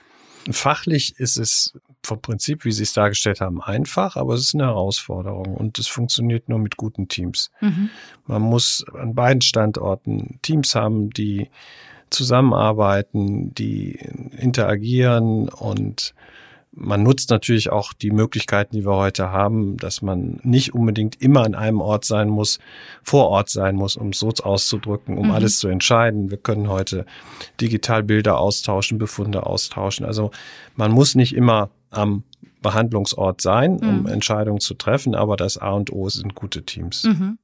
Fachlich 0.51 1.19
ist 1.19 1.39
es 1.39 1.75
vom 2.03 2.21
Prinzip, 2.21 2.65
wie 2.65 2.73
Sie 2.73 2.83
es 2.83 2.93
dargestellt 2.93 3.41
haben, 3.41 3.63
einfach, 3.63 4.17
aber 4.17 4.35
es 4.35 4.43
ist 4.43 4.55
eine 4.55 4.65
Herausforderung 4.65 5.55
und 5.55 5.79
es 5.79 5.89
funktioniert 5.89 6.49
nur 6.49 6.59
mit 6.59 6.77
guten 6.77 7.09
Teams. 7.09 7.51
Mhm. 7.61 7.91
Man 8.27 8.43
muss 8.43 8.85
an 8.93 9.15
beiden 9.15 9.41
Standorten 9.41 10.39
Teams 10.43 10.75
haben, 10.75 11.11
die 11.11 11.49
zusammenarbeiten, 12.11 13.55
die 13.55 13.99
interagieren 14.39 15.49
und 15.49 16.15
man 16.77 17.03
nutzt 17.03 17.31
natürlich 17.31 17.71
auch 17.71 17.93
die 17.93 18.11
Möglichkeiten, 18.11 18.77
die 18.77 18.85
wir 18.85 18.97
heute 18.97 19.31
haben, 19.31 19.77
dass 19.77 20.03
man 20.03 20.41
nicht 20.43 20.75
unbedingt 20.75 21.21
immer 21.21 21.45
an 21.45 21.55
einem 21.55 21.81
Ort 21.81 22.05
sein 22.05 22.29
muss, 22.29 22.59
vor 23.03 23.29
Ort 23.29 23.49
sein 23.49 23.77
muss, 23.77 23.97
um 23.97 24.09
es 24.09 24.19
so 24.19 24.31
auszudrücken, 24.43 25.17
um 25.17 25.27
mhm. 25.27 25.33
alles 25.33 25.59
zu 25.59 25.69
entscheiden. 25.69 26.31
Wir 26.31 26.39
können 26.39 26.69
heute 26.69 27.07
digital 27.61 28.03
Bilder 28.03 28.39
austauschen, 28.39 28.99
Befunde 28.99 29.47
austauschen. 29.47 30.05
Also 30.05 30.31
man 30.75 30.91
muss 30.91 31.15
nicht 31.15 31.35
immer 31.35 31.71
am 31.91 32.25
Behandlungsort 32.61 33.41
sein, 33.41 33.79
um 33.79 34.01
mhm. 34.01 34.07
Entscheidungen 34.07 34.61
zu 34.61 34.75
treffen, 34.75 35.15
aber 35.15 35.37
das 35.37 35.59
A 35.59 35.71
und 35.71 35.93
O 35.93 36.09
sind 36.09 36.35
gute 36.35 36.65
Teams. 36.65 37.05
Mhm. 37.05 37.39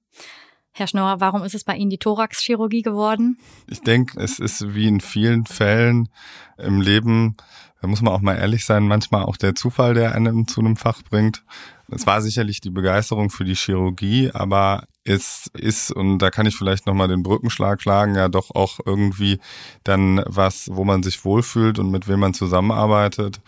Herr 0.73 0.87
Schnorr, 0.87 1.21
warum 1.21 1.43
ist 1.43 1.55
es 1.55 1.65
bei 1.65 1.77
Ihnen 1.77 1.91
die 1.91 1.99
Thoraxchirurgie 1.99 2.83
geworden? 2.83 3.39
Ich 3.67 3.83
denke, 3.83 4.21
es 4.21 4.39
ist 4.39 4.75
wie 4.75 4.87
in 4.87 5.01
vielen 5.01 5.47
Fällen 5.47 6.09
im 6.59 6.81
Leben, 6.81 7.37
da 7.81 7.89
muss 7.89 8.03
man 8.03 8.13
auch 8.13 8.21
mal 8.21 8.37
ehrlich 8.37 8.65
sein, 8.65 8.87
manchmal 8.87 9.25
auch 9.25 9.37
der 9.37 9.55
Zufall, 9.55 9.95
der 9.95 10.15
einen 10.15 10.47
zu 10.47 10.61
einem 10.61 10.77
Fach 10.77 11.03
bringt. 11.03 11.43
Es 11.91 12.07
war 12.07 12.21
sicherlich 12.21 12.61
die 12.61 12.71
Begeisterung 12.71 13.31
für 13.31 13.45
die 13.45 13.55
Chirurgie, 13.55 14.31
aber 14.33 14.85
es 15.03 15.51
ist, 15.55 15.91
und 15.91 16.19
da 16.19 16.31
kann 16.31 16.47
ich 16.47 16.57
vielleicht 16.57 16.87
nochmal 16.87 17.09
den 17.09 17.23
Brückenschlag 17.23 17.81
schlagen, 17.81 18.15
ja 18.15 18.29
doch 18.29 18.55
auch 18.55 18.79
irgendwie 18.85 19.41
dann 19.83 20.23
was, 20.27 20.69
wo 20.73 20.85
man 20.85 21.03
sich 21.03 21.25
wohlfühlt 21.25 21.79
und 21.79 21.91
mit 21.91 22.07
wem 22.07 22.21
man 22.21 22.35
zusammenarbeitet. 22.35 23.41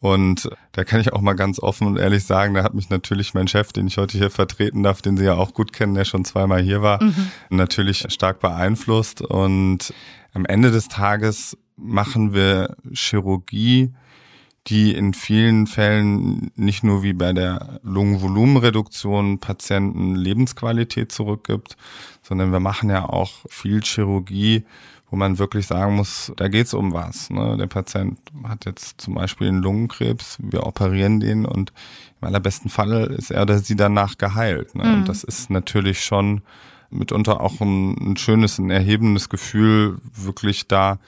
Und 0.00 0.48
da 0.72 0.82
kann 0.84 1.00
ich 1.00 1.12
auch 1.12 1.20
mal 1.20 1.34
ganz 1.34 1.60
offen 1.60 1.86
und 1.86 1.98
ehrlich 1.98 2.24
sagen, 2.24 2.54
da 2.54 2.64
hat 2.64 2.72
mich 2.72 2.88
natürlich 2.88 3.34
mein 3.34 3.48
Chef, 3.48 3.70
den 3.72 3.86
ich 3.86 3.98
heute 3.98 4.16
hier 4.16 4.30
vertreten 4.30 4.82
darf, 4.82 5.02
den 5.02 5.18
Sie 5.18 5.24
ja 5.24 5.34
auch 5.34 5.52
gut 5.52 5.74
kennen, 5.74 5.94
der 5.94 6.06
schon 6.06 6.24
zweimal 6.24 6.62
hier 6.62 6.80
war, 6.80 7.02
mhm. 7.02 7.30
natürlich 7.50 8.06
stark 8.08 8.40
beeinflusst. 8.40 9.20
Und 9.20 9.92
am 10.32 10.46
Ende 10.46 10.70
des 10.70 10.88
Tages 10.88 11.58
machen 11.76 12.32
wir 12.32 12.76
Chirurgie, 12.92 13.92
die 14.66 14.94
in 14.94 15.12
vielen 15.12 15.66
Fällen 15.66 16.50
nicht 16.54 16.82
nur 16.82 17.02
wie 17.02 17.12
bei 17.12 17.32
der 17.34 17.80
Lungenvolumenreduktion 17.82 19.38
Patienten 19.38 20.14
Lebensqualität 20.14 21.12
zurückgibt, 21.12 21.76
sondern 22.22 22.52
wir 22.52 22.60
machen 22.60 22.88
ja 22.88 23.06
auch 23.06 23.32
viel 23.48 23.82
Chirurgie, 23.82 24.64
wo 25.10 25.16
man 25.16 25.38
wirklich 25.38 25.66
sagen 25.66 25.96
muss, 25.96 26.32
da 26.36 26.48
geht's 26.48 26.72
um 26.72 26.92
was. 26.92 27.30
Ne? 27.30 27.56
Der 27.58 27.66
Patient 27.66 28.18
hat 28.44 28.64
jetzt 28.64 29.00
zum 29.00 29.14
Beispiel 29.14 29.48
einen 29.48 29.62
Lungenkrebs, 29.62 30.38
wir 30.40 30.66
operieren 30.66 31.20
den 31.20 31.44
und 31.44 31.72
im 32.20 32.28
allerbesten 32.28 32.70
Fall 32.70 33.12
ist 33.16 33.30
er 33.30 33.42
oder 33.42 33.58
sie 33.58 33.76
danach 33.76 34.18
geheilt. 34.18 34.74
Ne? 34.74 34.84
Mhm. 34.84 34.94
Und 34.94 35.08
das 35.08 35.24
ist 35.24 35.50
natürlich 35.50 36.04
schon 36.04 36.42
mitunter 36.90 37.40
auch 37.40 37.60
ein, 37.60 37.96
ein 38.12 38.16
schönes, 38.16 38.58
ein 38.58 38.70
erhebendes 38.70 39.28
Gefühl, 39.28 39.98
wirklich 40.14 40.68
da 40.68 40.98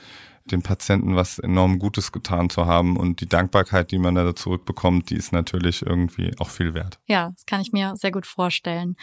dem 0.47 0.63
Patienten 0.63 1.15
was 1.15 1.39
enorm 1.39 1.79
Gutes 1.79 2.11
getan 2.11 2.51
zu 2.51 2.67
haben 2.67 2.97
und 2.97 3.21
die 3.21 3.29
Dankbarkeit, 3.29 3.93
die 3.93 3.99
man 3.99 4.17
da 4.17 4.35
zurückbekommt, 4.35 5.11
die 5.11 5.15
ist 5.15 5.33
natürlich 5.33 5.83
irgendwie 5.83 6.33
auch 6.39 6.51
viel 6.51 6.75
wert. 6.75 6.99
Ja, 7.07 7.31
das 7.31 7.47
kann 7.47 7.61
ich 7.61 7.73
mir 7.73 7.95
sehr 7.97 8.11
gut 8.11 8.27
vorstellen. 8.27 8.97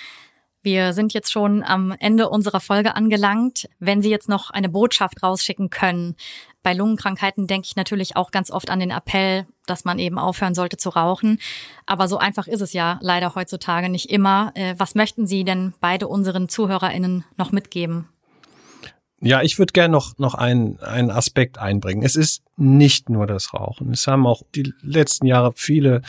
Wir 0.62 0.92
sind 0.92 1.14
jetzt 1.14 1.32
schon 1.32 1.64
am 1.64 1.96
Ende 2.00 2.30
unserer 2.30 2.60
Folge 2.60 2.96
angelangt. 2.96 3.70
Wenn 3.80 4.02
Sie 4.02 4.10
jetzt 4.10 4.28
noch 4.28 4.50
eine 4.50 4.68
Botschaft 4.68 5.24
rausschicken 5.24 5.70
können, 5.70 6.16
bei 6.64 6.74
Lungenkrankheiten 6.74 7.48
denke 7.48 7.68
ich 7.68 7.78
natürlich 7.78 8.18
auch 8.18 8.32
ganz 8.32 8.52
oft 8.52 8.70
an 8.70 8.82
den 8.82 8.92
Appell, 8.92 9.48
dass 9.66 9.86
man 9.86 10.00
eben 10.00 10.20
aufhören 10.20 10.56
sollte 10.56 10.76
zu 10.76 10.90
rauchen. 10.90 11.40
Aber 11.86 12.10
so 12.10 12.18
einfach 12.18 12.48
ist 12.48 12.60
es 12.60 12.74
ja 12.74 13.00
leider 13.02 13.36
heutzutage 13.36 13.88
nicht 13.88 14.10
immer. 14.10 14.52
Äh, 14.56 14.76
was 14.78 14.96
möchten 14.96 15.28
Sie 15.28 15.46
denn 15.46 15.74
beide 15.80 16.10
unseren 16.10 16.50
ZuhörerInnen 16.50 17.24
noch 17.38 17.54
mitgeben? 17.54 18.10
Ja, 19.22 19.42
ich 19.42 19.60
würde 19.60 19.74
gerne 19.74 19.92
noch, 19.92 20.18
noch 20.18 20.34
einen, 20.34 20.80
einen 20.80 21.12
Aspekt 21.12 21.58
einbringen. 21.58 22.04
Es 22.04 22.16
ist 22.16 22.42
nicht 22.58 23.10
nur 23.10 23.28
das 23.28 23.54
Rauchen. 23.54 23.92
Es 23.92 24.08
haben 24.08 24.28
auch 24.28 24.44
die 24.56 24.74
letzten 24.82 25.26
Jahre 25.26 25.54
viele 25.56 26.02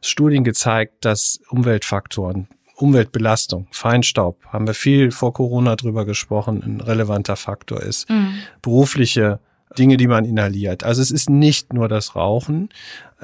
Studien 0.00 0.44
gezeigt, 0.44 1.04
dass 1.04 1.40
Umweltfaktoren 1.48 2.48
Umweltbelastung, 2.80 3.66
Feinstaub, 3.70 4.44
haben 4.46 4.66
wir 4.66 4.74
viel 4.74 5.10
vor 5.10 5.32
Corona 5.32 5.76
drüber 5.76 6.04
gesprochen, 6.04 6.62
ein 6.64 6.80
relevanter 6.80 7.36
Faktor 7.36 7.82
ist. 7.82 8.08
Mhm. 8.08 8.34
Berufliche 8.62 9.40
Dinge, 9.78 9.96
die 9.96 10.08
man 10.08 10.24
inhaliert. 10.24 10.82
Also 10.82 11.00
es 11.00 11.10
ist 11.10 11.30
nicht 11.30 11.72
nur 11.72 11.88
das 11.88 12.16
Rauchen. 12.16 12.70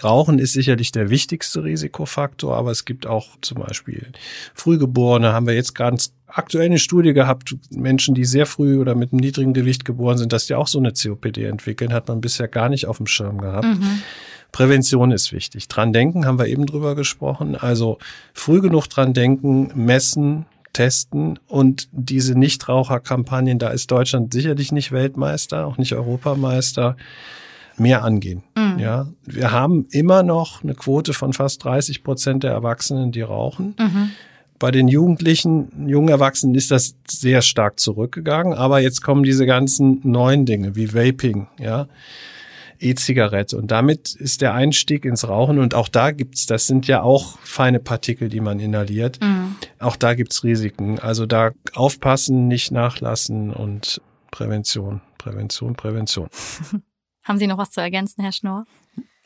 Rauchen 0.03 0.39
ist 0.39 0.53
sicherlich 0.53 0.93
der 0.93 1.11
wichtigste 1.11 1.65
Risikofaktor, 1.65 2.57
aber 2.57 2.71
es 2.71 2.85
gibt 2.85 3.07
auch 3.07 3.29
zum 3.41 3.59
Beispiel 3.59 4.13
Frühgeborene, 4.55 5.33
haben 5.33 5.47
wir 5.47 5.55
jetzt 5.55 5.75
ganz 5.75 6.13
aktuell 6.27 6.67
eine 6.67 6.79
Studie 6.79 7.15
gehabt, 7.15 7.57
Menschen, 7.71 8.15
die 8.15 8.25
sehr 8.25 8.47
früh 8.47 8.79
oder 8.79 8.95
mit 8.95 9.13
einem 9.13 9.21
niedrigen 9.21 9.55
Gewicht 9.55 9.85
geboren 9.85 10.19
sind, 10.19 10.33
dass 10.33 10.47
die 10.47 10.55
auch 10.55 10.69
so 10.69 10.79
eine 10.79 10.93
COPD 10.93 11.45
entwickeln, 11.45 11.93
hat 11.93 12.09
man 12.09 12.21
bisher 12.21 12.49
gar 12.49 12.69
nicht 12.69 12.87
auf 12.87 12.99
dem 12.99 13.07
Schirm 13.07 13.41
gehabt. 13.41 13.67
Mhm. 13.67 14.03
Prävention 14.53 15.11
ist 15.11 15.33
wichtig. 15.33 15.69
Dran 15.69 15.93
denken 15.93 16.27
haben 16.27 16.39
wir 16.39 16.47
eben 16.47 16.67
drüber 16.67 16.95
gesprochen. 16.95 17.57
Also 17.57 17.99
früh 18.33 18.61
genug 18.61 18.87
dran 18.87 19.13
denken, 19.13 19.71
messen, 19.75 20.47
testen 20.73 21.39
und 21.49 21.89
diese 21.93 22.39
Nichtraucherkampagnen, 22.39 23.59
da 23.59 23.69
ist 23.69 23.91
Deutschland 23.91 24.33
sicherlich 24.33 24.73
nicht 24.73 24.93
Weltmeister, 24.93 25.67
auch 25.67 25.79
nicht 25.79 25.95
Europameister, 25.95 26.97
mehr 27.79 28.05
angehen. 28.05 28.43
Mhm. 28.57 28.79
Ja, 28.79 29.07
wir 29.25 29.53
haben 29.53 29.87
immer 29.91 30.23
noch 30.23 30.63
eine 30.63 30.75
Quote 30.75 31.13
von 31.13 31.33
fast 31.33 31.65
30 31.65 32.03
Prozent 32.03 32.43
der 32.43 32.53
Erwachsenen, 32.53 33.13
die 33.13 33.23
rauchen. 33.23 33.75
Mhm. 33.79 34.11
Bei 34.59 34.71
den 34.71 34.89
Jugendlichen, 34.89 35.87
jungen 35.87 36.09
Erwachsenen 36.09 36.55
ist 36.55 36.71
das 36.71 36.95
sehr 37.09 37.43
stark 37.43 37.79
zurückgegangen, 37.79 38.55
aber 38.55 38.81
jetzt 38.81 39.03
kommen 39.03 39.23
diese 39.23 39.45
ganzen 39.45 40.01
neuen 40.03 40.47
Dinge 40.47 40.77
wie 40.77 40.95
Vaping, 40.95 41.47
ja. 41.59 41.89
E-Zigarette. 42.79 43.57
Und 43.57 43.71
damit 43.71 44.15
ist 44.15 44.41
der 44.41 44.55
Einstieg 44.55 45.05
ins 45.05 45.29
Rauchen 45.29 45.59
und 45.59 45.75
auch 45.75 45.89
da 45.89 46.11
gibt's, 46.11 46.47
das 46.47 46.67
sind 46.67 46.87
ja 46.87 47.03
auch 47.03 47.39
feine 47.41 47.81
Partikel, 47.81 48.29
die 48.29 48.41
man 48.41 48.61
inhaliert. 48.61 49.21
Mhm. 49.21 49.57
Auch 49.79 49.97
da 49.97 50.15
gibt's 50.15 50.45
Risiken. 50.45 50.99
Also 50.99 51.27
da 51.27 51.53
aufpassen, 51.75 52.49
nicht 52.49 52.71
nachlassen 52.71 53.53
und 53.53 54.01
Prävention, 54.31 55.01
Prävention, 55.19 55.75
Prävention. 55.75 56.29
Haben 57.23 57.39
Sie 57.39 57.49
noch 57.49 57.59
was 57.59 57.71
zu 57.71 57.81
ergänzen, 57.81 58.23
Herr 58.23 58.33
Schnorr? 58.33 58.65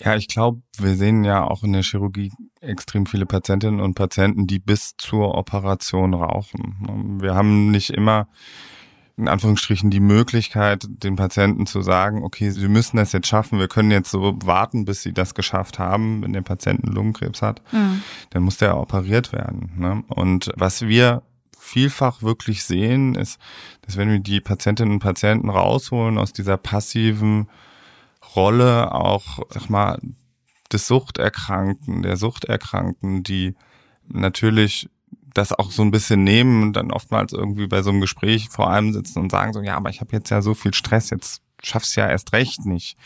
Ja, 0.01 0.17
ich 0.17 0.29
glaube, 0.29 0.63
wir 0.79 0.97
sehen 0.97 1.25
ja 1.25 1.45
auch 1.45 1.63
in 1.63 1.75
der 1.75 1.83
Chirurgie 1.83 2.33
extrem 2.63 3.05
viele 3.05 3.27
Patientinnen 3.27 3.81
und 3.81 3.95
Patienten, 3.95 4.47
die 4.47 4.59
bis 4.59 4.95
zur 4.97 5.35
Operation 5.35 6.15
rauchen. 6.15 7.19
Wir 7.21 7.35
haben 7.35 7.71
nicht 7.71 7.91
immer 7.91 8.27
in 9.21 9.29
Anführungsstrichen 9.29 9.91
die 9.91 10.01
Möglichkeit, 10.01 10.87
den 10.89 11.17
Patienten 11.17 11.67
zu 11.67 11.83
sagen, 11.83 12.25
okay, 12.25 12.51
sie 12.51 12.69
müssen 12.69 12.97
das 12.97 13.13
jetzt 13.13 13.29
schaffen, 13.29 13.59
wir 13.59 13.69
können 13.69 13.91
jetzt 13.91 14.11
so 14.11 14.37
warten, 14.43 14.85
bis 14.85 15.03
sie 15.03 15.13
das 15.13 15.35
geschafft 15.35 15.79
haben, 15.79 16.23
wenn 16.23 16.33
der 16.33 16.43
Patient 16.43 16.85
einen 16.85 16.95
Lungenkrebs 16.95 17.43
hat, 17.43 17.63
mhm. 17.73 18.03
dann 18.31 18.43
muss 18.43 18.57
der 18.57 18.77
operiert 18.79 19.33
werden. 19.33 19.73
Ne? 19.77 20.03
Und 20.09 20.51
was 20.57 20.83
wir 20.83 21.23
vielfach 21.59 22.23
wirklich 22.23 22.65
sehen, 22.65 23.15
ist, 23.15 23.39
dass 23.83 23.97
wenn 23.97 24.11
wir 24.11 24.21
die 24.21 24.41
Patientinnen 24.41 24.95
und 24.95 25.01
Patienten 25.01 25.51
rausholen 25.51 26.19
aus 26.19 26.33
dieser 26.33 26.57
passiven 26.57 27.49
Rolle 28.35 28.93
auch, 28.93 29.41
sag 29.51 29.69
mal, 29.69 30.01
des 30.73 30.87
Suchterkrankten, 30.87 32.03
der 32.03 32.17
Suchterkrankten, 32.17 33.23
die 33.23 33.55
natürlich 34.09 34.89
das 35.35 35.53
auch 35.53 35.71
so 35.71 35.83
ein 35.83 35.91
bisschen 35.91 36.25
nehmen 36.25 36.63
und 36.63 36.73
dann 36.75 36.91
oftmals 36.91 37.33
irgendwie 37.33 37.67
bei 37.67 37.83
so 37.83 37.91
einem 37.91 38.01
Gespräch 38.01 38.49
vor 38.51 38.71
allem 38.71 38.93
sitzen 38.93 39.21
und 39.21 39.31
sagen 39.31 39.53
so, 39.53 39.61
ja, 39.63 39.77
aber 39.77 39.91
ich 39.91 40.01
habe 40.01 40.13
jetzt 40.13 40.31
ja 40.31 40.43
so 40.43 40.55
viel 40.55 40.75
Stress, 40.75 41.11
jetzt 41.11 41.43
schaff's 41.63 41.95
ja 41.95 42.09
erst 42.09 42.33
recht 42.33 42.65
nicht. 42.65 42.97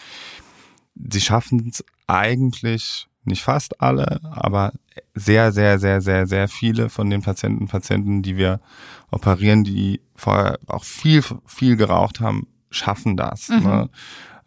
Sie 0.94 1.20
schaffen 1.20 1.68
es 1.68 1.84
eigentlich 2.06 3.08
nicht 3.24 3.42
fast 3.42 3.80
alle, 3.80 4.20
aber 4.30 4.72
sehr, 5.14 5.52
sehr, 5.52 5.78
sehr, 5.78 6.00
sehr, 6.00 6.26
sehr 6.26 6.48
viele 6.48 6.88
von 6.88 7.08
den 7.08 7.22
Patienten 7.22 7.68
Patienten, 7.68 8.22
die 8.22 8.36
wir 8.36 8.60
operieren, 9.10 9.64
die 9.64 10.00
vorher 10.14 10.58
auch 10.66 10.84
viel, 10.84 11.22
viel 11.46 11.76
geraucht 11.76 12.20
haben, 12.20 12.46
schaffen 12.70 13.16
das. 13.16 13.48
Mhm. 13.48 13.62
Ne? 13.62 13.90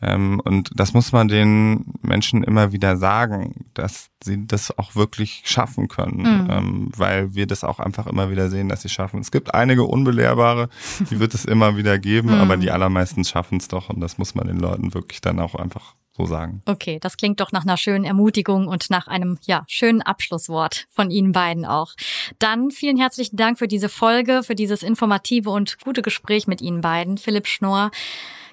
Ähm, 0.02 0.40
und 0.44 0.70
das 0.76 0.94
muss 0.94 1.12
man 1.12 1.28
den 1.28 1.86
Menschen 2.02 2.44
immer 2.44 2.72
wieder 2.72 2.98
sagen, 2.98 3.66
dass 3.74 4.10
sie 4.24 4.46
das 4.46 4.78
auch 4.78 4.96
wirklich 4.96 5.42
schaffen 5.46 5.88
können, 5.88 6.20
mhm. 6.20 6.48
ähm, 6.50 6.92
weil 6.96 7.34
wir 7.34 7.48
das 7.48 7.64
auch 7.64 7.80
einfach 7.80 8.06
immer 8.08 8.30
wieder 8.30 8.50
sehen, 8.50 8.70
dass 8.70 8.84
sie 8.84 8.90
schaffen. 8.90 9.20
Es 9.20 9.32
gibt 9.32 9.54
einige 9.54 9.84
Unbelehrbare, 9.84 10.70
die 11.10 11.20
wird 11.20 11.34
es 11.34 11.46
immer 11.46 11.78
wieder 11.78 11.98
geben, 11.98 12.30
mhm. 12.30 12.42
aber 12.42 12.58
die 12.58 12.72
allermeisten 12.72 13.24
schaffen 13.24 13.58
es 13.58 13.68
doch 13.68 13.90
und 13.90 14.00
das 14.00 14.18
muss 14.18 14.36
man 14.36 14.48
den 14.48 14.60
Leuten 14.60 14.94
wirklich 14.94 15.22
dann 15.22 15.40
auch 15.40 15.56
einfach 15.56 15.96
so 16.18 16.26
sagen. 16.26 16.62
Okay, 16.66 17.00
das 17.00 17.18
klingt 17.18 17.40
doch 17.40 17.52
nach 17.52 17.64
einer 17.64 17.78
schönen 17.78 18.04
Ermutigung 18.04 18.68
und 18.68 18.90
nach 18.90 19.08
einem 19.08 19.38
ja 19.46 19.64
schönen 19.68 20.02
Abschlusswort 20.02 20.88
von 20.90 21.12
Ihnen 21.12 21.32
beiden 21.32 21.66
auch. 21.66 21.94
Dann 22.40 22.72
vielen 22.72 22.98
herzlichen 22.98 23.38
Dank 23.38 23.60
für 23.60 23.68
diese 23.68 23.90
Folge, 23.90 24.42
für 24.44 24.56
dieses 24.56 24.84
informative 24.84 25.50
und 25.50 25.80
gute 25.80 26.02
Gespräch 26.02 26.48
mit 26.48 26.62
Ihnen 26.62 26.82
beiden, 26.82 27.18
Philipp 27.18 27.48
Schnorr 27.48 27.92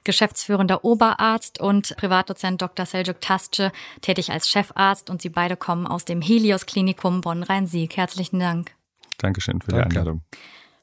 geschäftsführender 0.04 0.84
Oberarzt 0.84 1.60
und 1.60 1.96
Privatdozent 1.96 2.62
Dr. 2.62 2.86
Seljuk 2.86 3.20
Tasce, 3.20 3.72
tätig 4.00 4.30
als 4.30 4.48
Chefarzt 4.48 5.10
und 5.10 5.22
Sie 5.22 5.30
beide 5.30 5.56
kommen 5.56 5.86
aus 5.86 6.04
dem 6.04 6.20
Helios 6.20 6.66
Klinikum 6.66 7.20
Bonn-Rhein-Sieg. 7.20 7.96
Herzlichen 7.96 8.40
Dank. 8.40 8.72
Dankeschön 9.18 9.60
für 9.60 9.70
Danke. 9.70 9.88
die 9.88 9.98
Einladung. 9.98 10.22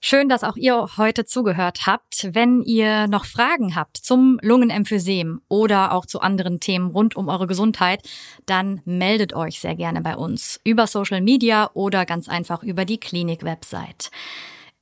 Schön, 0.04 0.30
dass 0.30 0.44
auch 0.44 0.56
ihr 0.56 0.88
heute 0.98 1.26
zugehört 1.26 1.86
habt. 1.86 2.30
Wenn 2.34 2.64
ihr 2.64 3.08
noch 3.08 3.26
Fragen 3.26 3.76
habt 3.76 3.98
zum 3.98 4.40
Lungenemphysem 4.42 5.42
oder 5.48 5.92
auch 5.92 6.08
zu 6.08 6.22
anderen 6.22 6.60
Themen 6.60 6.90
rund 6.90 7.16
um 7.16 7.30
eure 7.30 7.46
Gesundheit, 7.46 8.02
dann 8.48 8.82
meldet 8.84 9.36
euch 9.36 9.60
sehr 9.60 9.76
gerne 9.76 10.02
bei 10.02 10.16
uns 10.16 10.60
über 10.64 10.88
Social 10.88 11.22
Media 11.22 11.70
oder 11.76 12.08
ganz 12.08 12.28
einfach 12.30 12.64
über 12.64 12.84
die 12.84 13.00
Klinik-Website. 13.00 14.10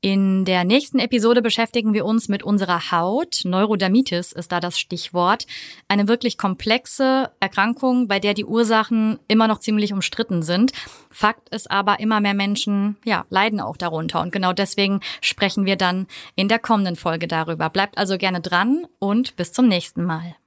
In 0.02 0.46
der 0.46 0.64
nächsten 0.64 0.98
Episode 1.00 1.42
beschäftigen 1.42 1.94
wir 1.94 2.06
uns 2.06 2.30
mit 2.30 2.42
unserer 2.42 2.92
Haut. 2.92 3.42
Neurodermitis 3.44 4.32
ist 4.32 4.50
da 4.54 4.62
das 4.62 4.80
Stichwort. 4.80 5.46
Eine 5.90 6.08
wirklich 6.08 6.38
komplexe 6.38 7.32
Erkrankung, 7.42 8.08
bei 8.08 8.20
der 8.20 8.34
die 8.34 8.46
Ursachen 8.46 9.20
immer 9.28 9.50
noch 9.50 9.60
ziemlich 9.60 9.92
umstritten 9.92 10.42
sind. 10.42 10.72
Fakt 11.12 11.50
ist 11.50 11.70
aber, 11.70 12.00
immer 12.00 12.22
mehr 12.22 12.34
Menschen, 12.34 12.96
ja, 13.04 13.26
leiden 13.30 13.60
auch 13.60 13.76
darunter. 13.76 14.22
Und 14.22 14.32
genau 14.32 14.54
deswegen 14.54 15.02
sprechen 15.20 15.66
wir 15.66 15.76
dann 15.76 16.08
in 16.36 16.48
der 16.48 16.60
kommenden 16.60 16.96
Folge 16.96 17.28
darüber. 17.28 17.70
Bleibt 17.70 17.98
also 17.98 18.18
gerne 18.18 18.40
dran 18.40 18.88
und 19.00 19.36
bis 19.36 19.52
zum 19.52 19.68
nächsten 19.68 20.06
Mal. 20.06 20.38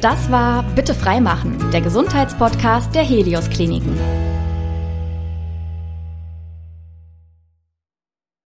Das 0.00 0.30
war 0.30 0.62
Bitte 0.74 0.94
freimachen, 0.94 1.70
der 1.70 1.82
Gesundheitspodcast 1.82 2.94
der 2.94 3.04
Helios 3.04 3.50
Kliniken. 3.50 3.98